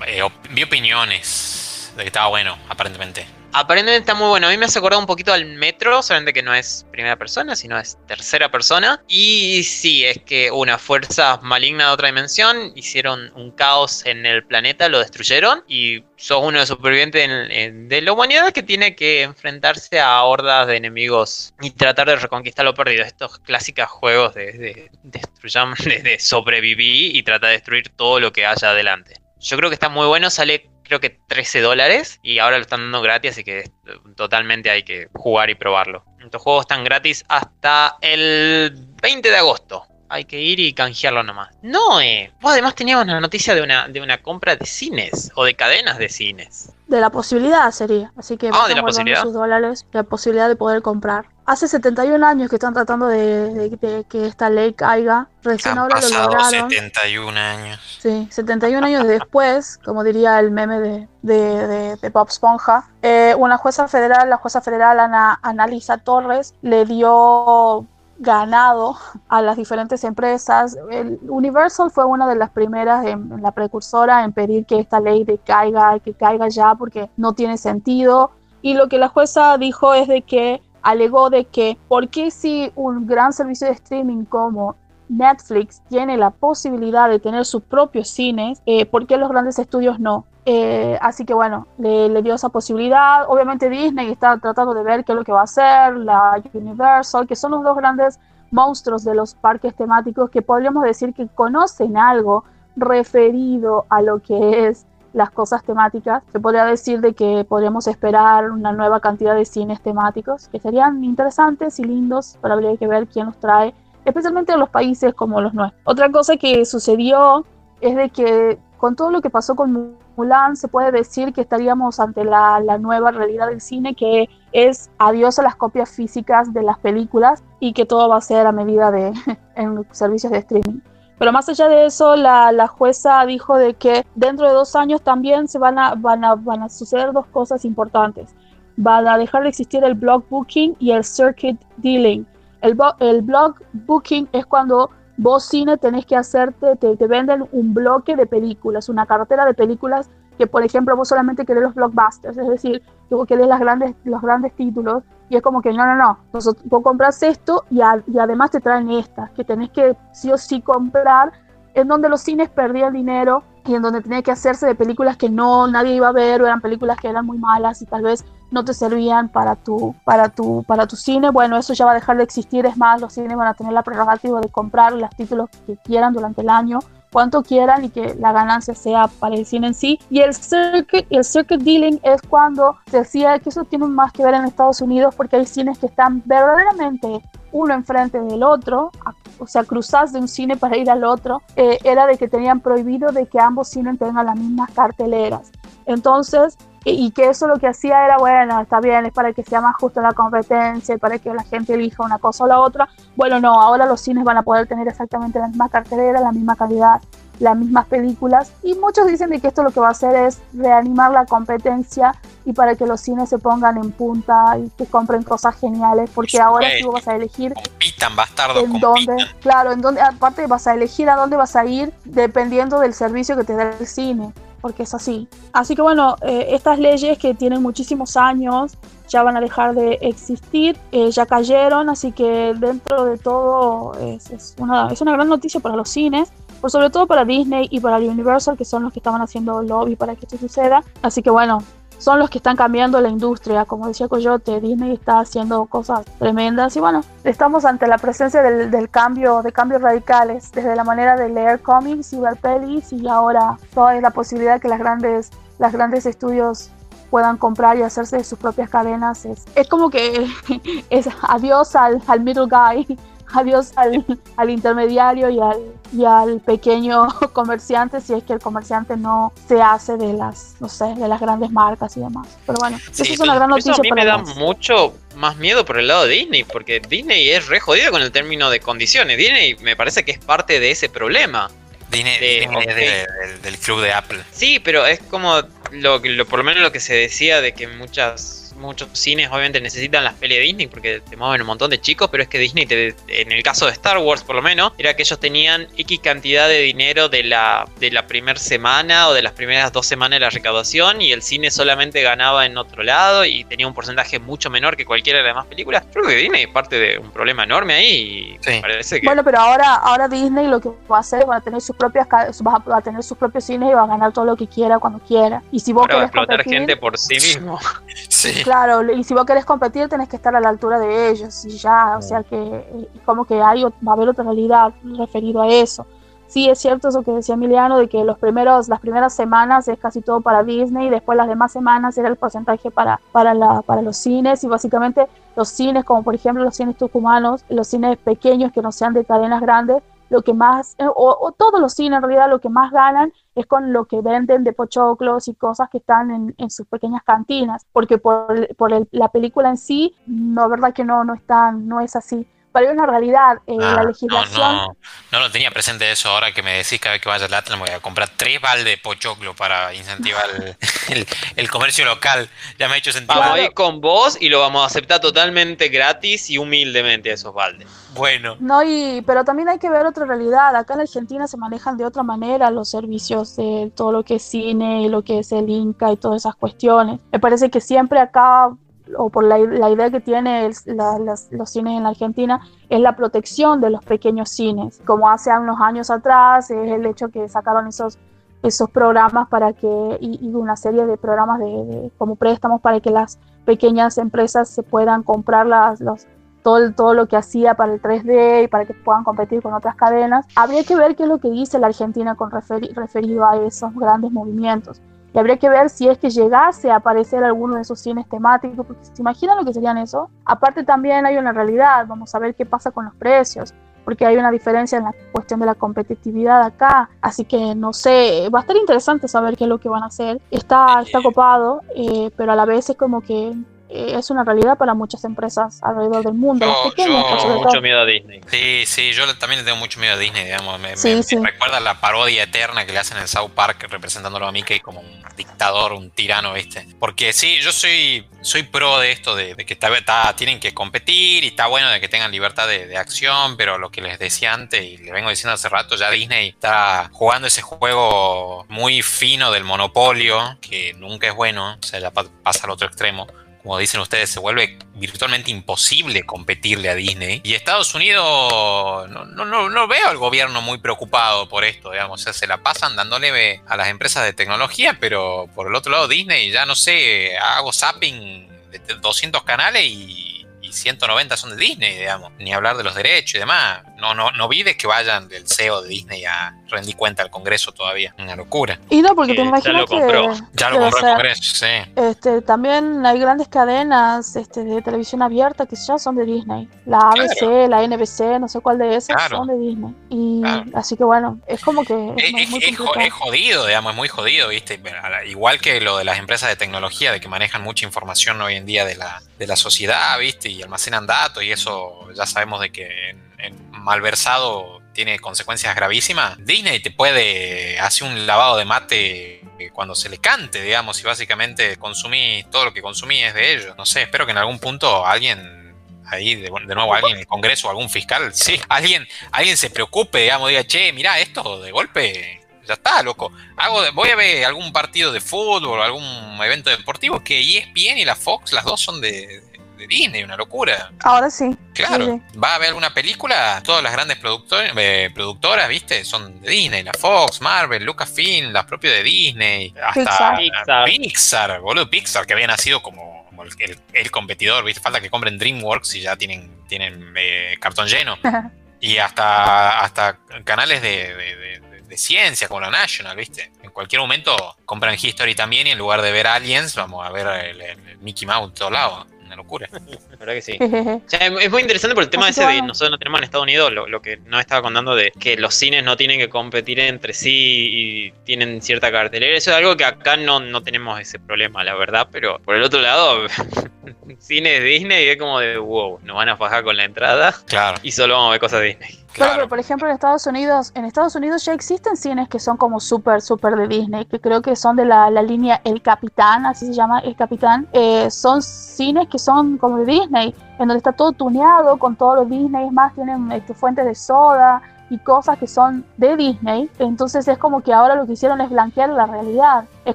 [0.06, 1.63] Eh, vi opiniones
[1.96, 3.26] de que estaba bueno, aparentemente.
[3.56, 4.48] Aparentemente está muy bueno.
[4.48, 7.54] A mí me hace acordar un poquito al Metro, solamente que no es primera persona,
[7.54, 9.00] sino es tercera persona.
[9.06, 14.44] Y sí, es que una fuerza maligna de otra dimensión hicieron un caos en el
[14.44, 19.22] planeta, lo destruyeron y sos uno de los supervivientes de la humanidad que tiene que
[19.22, 23.04] enfrentarse a hordas de enemigos y tratar de reconquistar lo perdido.
[23.04, 28.46] Estos clásicos juegos de, de, de, de sobrevivir y tratar de destruir todo lo que
[28.46, 29.20] haya adelante.
[29.38, 32.80] Yo creo que está muy bueno, sale creo que 13 dólares y ahora lo están
[32.80, 33.70] dando gratis, así que
[34.16, 36.04] totalmente hay que jugar y probarlo.
[36.22, 38.72] Estos juegos están gratis hasta el
[39.02, 39.86] 20 de agosto.
[40.08, 41.48] Hay que ir y canjearlo nomás.
[41.62, 42.32] No, eh.
[42.40, 45.98] Vos además teníamos una noticia de una, de una compra de cines o de cadenas
[45.98, 46.72] de cines.
[46.86, 48.12] De la posibilidad sería.
[48.16, 49.22] Así que ah, de la posibilidad.
[49.22, 51.26] sus dólares, la posibilidad de poder comprar.
[51.46, 55.28] Hace 71 años que están tratando de, que esta ley caiga.
[55.42, 56.70] Recién ahora lo lograron.
[56.70, 57.98] 71 años.
[58.00, 63.58] Sí, 71 años después, como diría el meme de, de, de Bob Esponja, eh, una
[63.58, 67.86] jueza federal, la jueza federal Ana, Analisa Torres, le dio
[68.18, 68.96] ganado
[69.28, 70.76] a las diferentes empresas.
[70.90, 75.24] El Universal fue una de las primeras, en, la precursora, en pedir que esta ley
[75.24, 78.30] de caiga, que caiga ya porque no tiene sentido.
[78.62, 82.70] Y lo que la jueza dijo es de que alegó de que, ¿por qué si
[82.76, 84.76] un gran servicio de streaming como
[85.08, 89.98] Netflix tiene la posibilidad de tener sus propios cines, eh, ¿por qué los grandes estudios
[89.98, 90.24] no?
[90.46, 93.28] Eh, así que bueno, le, dio esa posibilidad.
[93.28, 97.26] Obviamente Disney está tratando de ver qué es lo que va a hacer, la Universal,
[97.26, 98.20] que son los dos grandes
[98.50, 102.44] monstruos de los parques temáticos que podríamos decir que conocen algo
[102.76, 106.22] referido a lo que es las cosas temáticas.
[106.30, 111.02] Se podría decir de que podríamos esperar una nueva cantidad de cines temáticos que serían
[111.02, 113.72] interesantes y lindos, pero habría que ver quién los trae,
[114.04, 115.80] especialmente en los países como los nuestros.
[115.84, 117.46] Otra cosa que sucedió
[117.80, 122.00] es de que con todo lo que pasó con Mulan, se puede decir que estaríamos
[122.00, 126.78] ante la, nueva realidad del cine, que es adiós a las copias físicas de las
[126.78, 129.12] películas y que todo va a ser a medida de
[129.56, 130.80] en servicios de streaming.
[131.18, 135.02] Pero más allá de eso, la, la, jueza dijo de que dentro de dos años
[135.02, 138.34] también se van a, van a, van a suceder dos cosas importantes.
[138.76, 142.26] Van a dejar de existir el blog booking y el circuit dealing.
[142.62, 147.72] El, el blog booking es cuando vos cine tenés que hacerte, te, te, venden un
[147.72, 152.36] bloque de películas, una cartera de películas que por ejemplo vos solamente querés los blockbusters,
[152.36, 155.86] es decir, que vos querés las grandes, los grandes títulos y es como que no,
[155.86, 160.30] no, no, vos compras esto y, y además te traen estas, que tenés que sí
[160.30, 161.32] o sí comprar,
[161.74, 165.30] en donde los cines perdían dinero y en donde tenía que hacerse de películas que
[165.30, 168.24] no nadie iba a ver o eran películas que eran muy malas y tal vez
[168.50, 171.94] no te servían para tu, para tu, para tu cine, bueno, eso ya va a
[171.94, 175.10] dejar de existir, es más, los cines van a tener la prerrogativa de comprar los
[175.10, 176.78] títulos que quieran durante el año,
[177.14, 180.00] cuanto quieran y que la ganancia sea para el cine en sí.
[180.10, 184.34] Y el circuit, el circuit dealing es cuando decía que eso tiene más que ver
[184.34, 188.90] en Estados Unidos porque hay cines que están verdaderamente uno enfrente del otro,
[189.38, 192.58] o sea, cruzás de un cine para ir al otro, eh, era de que tenían
[192.58, 195.52] prohibido de que ambos cines tengan las mismas carteleras.
[195.86, 199.60] Entonces, y que eso lo que hacía era, bueno, está bien, es para que sea
[199.60, 202.88] más justo la competencia y para que la gente elija una cosa o la otra.
[203.16, 206.56] Bueno, no, ahora los cines van a poder tener exactamente la misma cartelera, la misma
[206.56, 207.00] calidad,
[207.40, 208.52] las mismas películas.
[208.62, 212.14] Y muchos dicen de que esto lo que va a hacer es reanimar la competencia
[212.44, 216.38] y para que los cines se pongan en punta y que compren cosas geniales, porque
[216.38, 220.74] ahora sí vas a elegir compitan, bastardo, en dónde, claro, en dónde, aparte vas a
[220.74, 224.32] elegir a dónde vas a ir dependiendo del servicio que te dé el cine
[224.64, 225.28] porque es así.
[225.52, 228.78] Así que bueno, eh, estas leyes que tienen muchísimos años
[229.10, 234.54] ya van a dejar de existir, eh, ya cayeron, así que dentro de todo es,
[234.58, 237.98] una, es una gran noticia para los cines, por sobre todo para Disney y para
[237.98, 240.82] Universal, que son los que estaban haciendo lobby para que esto suceda.
[241.02, 241.58] Así que bueno,
[242.04, 243.64] son los que están cambiando la industria.
[243.64, 248.90] Como decía Coyote, Disney está haciendo cosas tremendas y bueno, estamos ante la presencia del,
[248.90, 253.56] cambio, de cambios radicales, desde la manera de leer cómics y ver pelis y ahora
[253.72, 256.68] toda la posibilidad que las grandes, las grandes estudios
[257.08, 259.24] puedan comprar y hacerse de sus propias cadenas.
[259.24, 260.28] Es, es como que
[260.90, 262.98] es adiós al, al middle guy
[263.34, 264.04] adiós al,
[264.36, 265.58] al intermediario y al,
[265.92, 270.68] y al pequeño comerciante si es que el comerciante no se hace de las, no
[270.68, 272.28] sé, de las grandes marcas y demás.
[272.46, 273.74] Pero bueno, eso es una gran noticia.
[273.74, 277.48] a mí me da mucho más miedo por el lado de Disney, porque Disney es
[277.48, 279.18] re jodido con el término de condiciones.
[279.18, 281.50] Disney me parece que es parte de ese problema.
[281.90, 284.18] Disney, es del, club de Apple.
[284.32, 287.68] Sí, pero es como lo, lo, por lo menos lo que se decía de que
[287.68, 291.80] muchas muchos cines obviamente necesitan las pelis de Disney porque te mueven un montón de
[291.80, 292.66] chicos, pero es que Disney,
[293.08, 296.48] en el caso de Star Wars por lo menos, era que ellos tenían X cantidad
[296.48, 300.20] de dinero de la, de la primera semana o de las primeras dos semanas de
[300.20, 304.50] la recaudación y el cine solamente ganaba en otro lado y tenía un porcentaje mucho
[304.50, 305.84] menor que cualquiera de las demás películas.
[305.92, 309.06] Creo que Disney es parte de un problema enorme ahí y parece que...
[309.06, 311.76] Bueno, pero ahora, ahora Disney lo que va a hacer es va a tener sus
[311.76, 314.78] propias va a tener sus propios cines y va a ganar todo lo que quiera
[314.78, 315.42] cuando quiera.
[315.50, 317.58] Y si vos pero explotar gente por sí mismo.
[318.08, 318.43] sí.
[318.44, 321.56] Claro, y si vos querés competir tenés que estar a la altura de ellos y
[321.56, 325.48] ya, o sea que eh, como que hay, va a haber otra realidad referido a
[325.48, 325.86] eso.
[326.26, 329.78] Sí, es cierto eso que decía Emiliano, de que los primeros, las primeras semanas es
[329.78, 333.62] casi todo para Disney y después las demás semanas era el porcentaje para, para, la,
[333.62, 337.96] para los cines y básicamente los cines, como por ejemplo los cines tucumanos, los cines
[337.96, 341.96] pequeños que no sean de cadenas grandes, lo que más, eh, o, todos los cines
[341.96, 345.68] en realidad lo que más ganan es con lo que venden de pochoclos y cosas
[345.70, 350.48] que están en, en sus pequeñas cantinas, porque por, por la película en sí, no,
[350.48, 352.26] verdad que no, no, están, no es así.
[352.54, 353.38] Pero hay una realidad.
[353.46, 354.56] Eh, Ah, la no, legislación.
[354.56, 354.76] no,
[355.12, 356.08] no lo tenía presente eso.
[356.08, 358.40] Ahora que me decís cada vez que vaya al Atlas, me voy a comprar tres
[358.40, 360.56] baldes de pochoclo para incentivar el,
[360.96, 362.30] el- el comercio local.
[362.58, 363.20] Ya me ha hecho sentido.
[363.20, 367.34] Vamos a ir con vos y lo vamos a aceptar totalmente gratis y humildemente esos
[367.34, 367.68] baldes.
[367.94, 370.54] Bueno, No, y, pero también hay que ver otra realidad.
[370.56, 374.22] Acá en Argentina se manejan de otra manera los servicios de todo lo que es
[374.22, 377.00] cine y lo que es el Inca y todas esas cuestiones.
[377.12, 378.50] Me parece que siempre acá,
[378.98, 382.40] o por la, la idea que tiene el- la- las- los cines en la Argentina,
[382.68, 384.80] es la protección de los pequeños cines.
[384.84, 387.98] Como hace unos años atrás, es el hecho que sacaron esos
[388.42, 392.78] esos programas para que y, y una serie de programas de, de- como préstamos para
[392.80, 396.06] que las pequeñas empresas se puedan comprar las, los,
[396.42, 399.76] todo, todo lo que hacía para el 3D y para que puedan competir con otras
[399.76, 400.26] cadenas.
[400.36, 403.74] Habría que ver qué es lo que dice la Argentina con referi- referido a esos
[403.74, 404.82] grandes movimientos.
[405.14, 408.66] Y habría que ver si es que llegase a aparecer alguno de esos cines temáticos,
[408.66, 410.10] porque se imaginan lo que serían eso.
[410.24, 413.54] Aparte también hay una realidad, vamos a ver qué pasa con los precios,
[413.84, 416.90] porque hay una diferencia en la cuestión de la competitividad acá.
[417.00, 419.86] Así que no sé, va a estar interesante saber qué es lo que van a
[419.86, 420.20] hacer.
[420.32, 423.36] Está, está copado, eh, pero a la vez es como que
[423.74, 427.42] es una realidad para muchas empresas alrededor del mundo, Yo- las pequeñas, yo- todo.
[427.42, 428.20] Mucho miedo a Disney.
[428.30, 430.58] sí, sí, yo también le tengo mucho miedo a Disney, digamos.
[430.60, 431.16] Me, me- Sí, me sí.
[431.16, 435.04] recuerda la parodia eterna que le hacen en South Park representándolo a Mickey como un
[435.16, 436.66] dictador, un tirano, ¿viste?
[436.78, 440.52] Porque sí, yo soy, soy pro de esto, de, de que está- está- tienen que
[440.54, 443.98] competir y está bueno de que tengan libertad de, de acción, pero lo que les
[443.98, 448.82] decía antes y le vengo diciendo hace rato, ya Disney está jugando ese juego muy
[448.82, 453.06] fino del monopolio, que nunca es bueno, o sea, ya pa- pasa al otro extremo
[453.44, 457.20] como dicen ustedes, se vuelve virtualmente imposible competirle a Disney.
[457.24, 462.00] Y Estados Unidos, no, no, no, veo al gobierno muy preocupado por esto, digamos.
[462.00, 465.70] O sea, se la pasan dándole a las empresas de tecnología, pero por el otro
[465.72, 470.13] lado Disney, ya no sé, hago zapping de 200 canales y,
[470.44, 472.12] y 190 son de Disney, digamos.
[472.18, 473.62] Ni hablar de los derechos y demás.
[473.78, 477.52] No, no, no vides que vayan del CEO de Disney a rendir cuenta al Congreso
[477.52, 477.94] todavía.
[477.98, 478.58] Una locura.
[478.70, 480.12] Y no, porque te Que ya imaginas lo compró.
[480.12, 481.46] que, Ya que, lo o compró el Congreso, sí.
[481.76, 486.48] Este, también hay grandes cadenas este, de televisión abierta que ya son de Disney.
[486.66, 489.16] La ABC, la NBC, no sé cuál de esas Claro.
[489.18, 489.74] son de Disney.
[489.90, 490.44] Y Claro.
[490.54, 492.86] así que bueno, es como que es, Es, muy- es- muy es jo- complicado.
[492.86, 494.60] es jodido, digamos, es muy jodido, ¿viste?
[495.06, 498.46] Igual que lo de las empresas de tecnología, de que manejan mucha información hoy en
[498.46, 500.33] día de la, de la sociedad, ¿viste?
[500.34, 506.16] Y almacenan datos, y eso ya sabemos de que en, en malversado tiene consecuencias gravísimas.
[506.18, 509.20] Disney te puede hacer un lavado de mate
[509.52, 513.56] cuando se le cante, digamos, y básicamente consumís todo lo que consumís es de ellos.
[513.56, 515.54] No sé, espero que en algún punto alguien
[515.86, 520.02] ahí, de, de nuevo alguien en el Congreso, algún fiscal, sí, alguien, alguien se preocupe,
[520.02, 523.12] digamos, diga, che, mirá, esto de golpe, ya está, loco.
[523.36, 527.96] Hago voy a ver algún partido de fútbol, algún evento deportivo que ESPN y la
[527.96, 529.22] Fox, las dos son de,
[529.56, 530.70] de Disney, una locura.
[530.82, 531.36] Ahora sí.
[531.54, 536.20] Claro, sí, va a haber alguna película, todas las grandes productor- eh, productoras, viste, son
[536.20, 540.64] de Disney, la Fox, Marvel, Lucasfilm, las propias de Disney, hasta Pixar.
[540.64, 541.40] Pixar.
[541.40, 545.18] Boludo, Pixar, que había nacido como, como el, el- el competidor, viste, falta que compren
[545.18, 547.96] DreamWorks y ya tienen, tienen eh, cartón lleno.
[548.60, 553.32] y hasta, hasta canales de, de- de- de- de ciencia como la National, ¿viste?
[553.42, 557.06] En cualquier momento compran History también y en lugar de ver Aliens, vamos a ver
[557.06, 558.86] el, el Mickey Mouse de todos lados.
[559.04, 559.48] Una locura.
[559.90, 560.38] La verdad que sí.
[560.40, 562.48] O sea, es muy interesante por el tema Así ese de bueno.
[562.48, 565.34] nosotros no tenemos en Estados Unidos lo, lo que no estaba contando de que los
[565.34, 569.16] cines no tienen que competir entre sí y tienen cierta cartelera.
[569.16, 571.88] Eso es algo que acá no, no tenemos ese problema, la verdad.
[571.90, 573.06] Pero por el otro lado,
[573.98, 577.58] cine de Disney es como de wow, nos van a fajar con la entrada Claro,
[577.62, 578.83] y solo vamos a ver cosas Disney.
[578.94, 582.36] Claro, pero por ejemplo en Estados Unidos, en Estados Unidos ya existen cines que son
[582.36, 586.24] como súper, súper de Disney, que creo que son de la, la línea El Capitán,
[586.26, 587.48] así se llama El Capitán.
[587.52, 591.96] Eh, son cines que son como de Disney, en donde está todo tuneado con todos
[591.96, 594.40] los Disney, más, tienen este, fuentes de soda
[594.74, 596.48] y cosas que son de Disney.
[596.58, 599.44] Entonces es como que ahora lo que hicieron es blanquear la realidad.
[599.64, 599.74] Es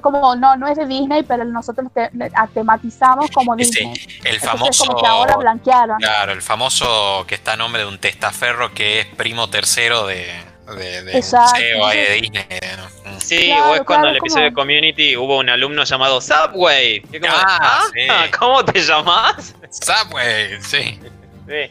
[0.00, 2.10] como, no, no es de Disney, pero nosotros te-
[2.54, 3.92] tematizamos como Disney.
[4.24, 4.84] el Entonces famoso.
[4.86, 5.98] como que ahora blanquearon.
[5.98, 10.26] Claro, el famoso que está a nombre de un testaferro que es primo tercero de,
[10.76, 12.60] de, de Exacto, museo ahí de entonces- Disney.
[12.76, 13.10] ¿no?
[13.10, 13.20] Mm.
[13.20, 16.20] Sí, Claro, o es cuando claro, en el episodio de Community hubo un alumno llamado
[16.20, 17.02] Subway.
[17.12, 18.30] Es como Ah, "Ah, sí.
[18.38, 19.54] ¿Cómo te llamas?
[19.70, 20.98] Subway, sí.
[21.48, 21.70] Sí.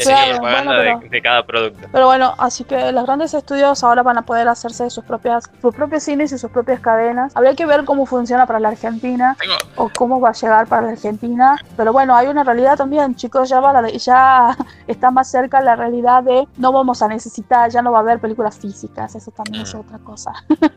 [0.00, 1.88] Y Claro, propaganda bueno, de- pero- de cada producto.
[1.92, 5.74] Pero bueno, así que los grandes estudios ahora van a poder hacerse sus propias, sus
[5.74, 7.36] propios cines y sus propias cadenas.
[7.36, 10.82] Habría que ver cómo funciona para la Argentina Tengo, o cómo va a llegar para
[10.82, 11.56] la Argentina.
[11.76, 15.76] Pero bueno, hay una realidad también, chicos, ya, va la- ya está más cerca la
[15.76, 19.62] realidad de no vamos a necesitar, ya no va a haber películas físicas, eso también
[19.64, 19.80] es Mm.
[19.80, 20.32] otra cosa.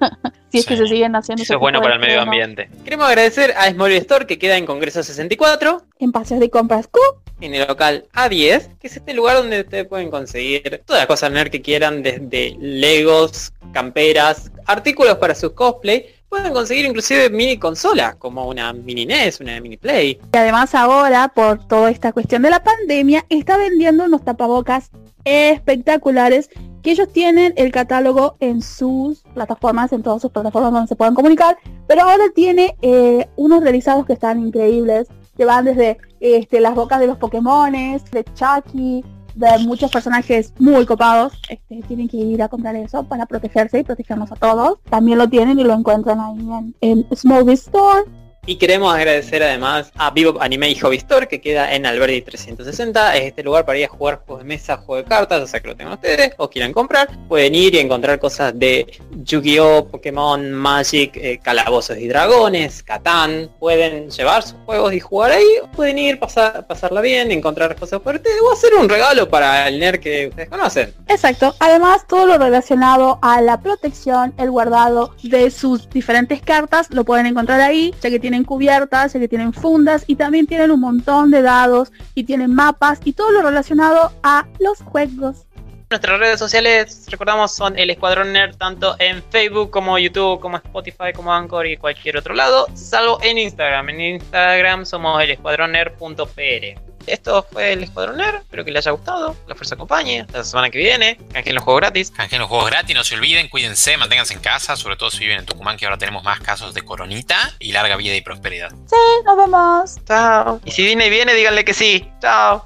[0.54, 0.84] Si es que Sí.
[0.84, 1.42] se siguen haciendo.
[1.42, 2.70] Eso es bueno para el medio ambiente.
[2.84, 7.00] Queremos agradecer a Small Store que queda en Congreso 64, En paseos de compras Q.
[7.42, 11.50] en el local A10, que es lugar donde ustedes pueden conseguir todas las cosas nerd
[11.50, 16.06] que quieran, desde Legos, camperas, artículos para sus cosplay.
[16.30, 20.20] Pueden conseguir inclusive mini consolas, como una mini NES, una mini Play.
[20.34, 24.90] Y además ahora, por toda esta cuestión de la pandemia, está vendiendo unos tapabocas
[25.26, 26.50] espectaculares
[26.82, 31.16] que ellos tienen el catálogo en sus plataformas, en todas sus plataformas donde se puedan
[31.16, 31.58] comunicar,
[31.88, 35.08] pero ahora tiene eh, unos realizados que están increíbles,
[35.38, 39.04] que van desde este, las bocas de los Pokémones, de Chucky,
[39.36, 41.34] de muchos personajes muy copados.
[41.50, 44.80] Este, tienen que ir a comprar eso para protegerse y protegernos a todos.
[44.90, 48.04] También lo tienen y lo encuentran ahí en, en Smallville Store.
[48.46, 53.16] Y queremos agradecer además a Vivo Anime y Hobby Store que queda en Alberdi 360.
[53.16, 55.62] Es este lugar para ir a jugar juegos de mesa, juegos de cartas, o sea
[55.62, 57.08] que lo tengan ustedes o quieran comprar.
[57.30, 63.50] Pueden ir y encontrar cosas de Yu-Gi-Oh, Pokémon, Magic, eh, Calabozos y Dragones, Catán.
[63.60, 65.48] Pueden llevar sus juegos y jugar ahí.
[65.74, 70.02] Pueden ir, pasar, pasarla bien, encontrar cosas ustedes o hacer un regalo para el nerd
[70.02, 70.94] que ustedes conocen.
[71.08, 71.56] Exacto.
[71.60, 77.26] Además, todo lo relacionado a la protección, el guardado de sus diferentes cartas, lo pueden
[77.26, 81.30] encontrar ahí, ya que tienen cubiertas, ya que tienen fundas y también tienen un montón
[81.30, 85.46] de dados y tienen mapas y todo lo relacionado a los juegos.
[85.92, 91.14] Nuestras redes sociales, recordamos, son el Escuadrón Nerd tanto en Facebook como YouTube, como Spotify,
[91.16, 93.90] como Anchor y cualquier otro lado, salvo en Instagram.
[93.90, 96.83] En Instagram somos el escuadronnerd.pr.
[97.08, 100.44] Esto fue el Escuadrón Nerd, espero que les haya gustado, la fuerza acompañe, hasta la
[100.44, 102.12] semana que viene, canjeen los juegos gratis.
[102.12, 105.40] Canjeen los juegos gratis, no se olviden, cuídense, manténganse en casa, sobre todo si viven
[105.40, 108.72] en Tucumán, que ahora tenemos más casos de coronita y larga vida y prosperidad.
[108.86, 108.96] Sí,
[109.26, 109.96] nos vemos.
[110.06, 110.62] Chao.
[110.66, 112.10] Y si Disney viene, díganle que sí.
[112.22, 112.66] Chao.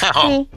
[0.00, 0.28] Chao.
[0.28, 0.48] Sí.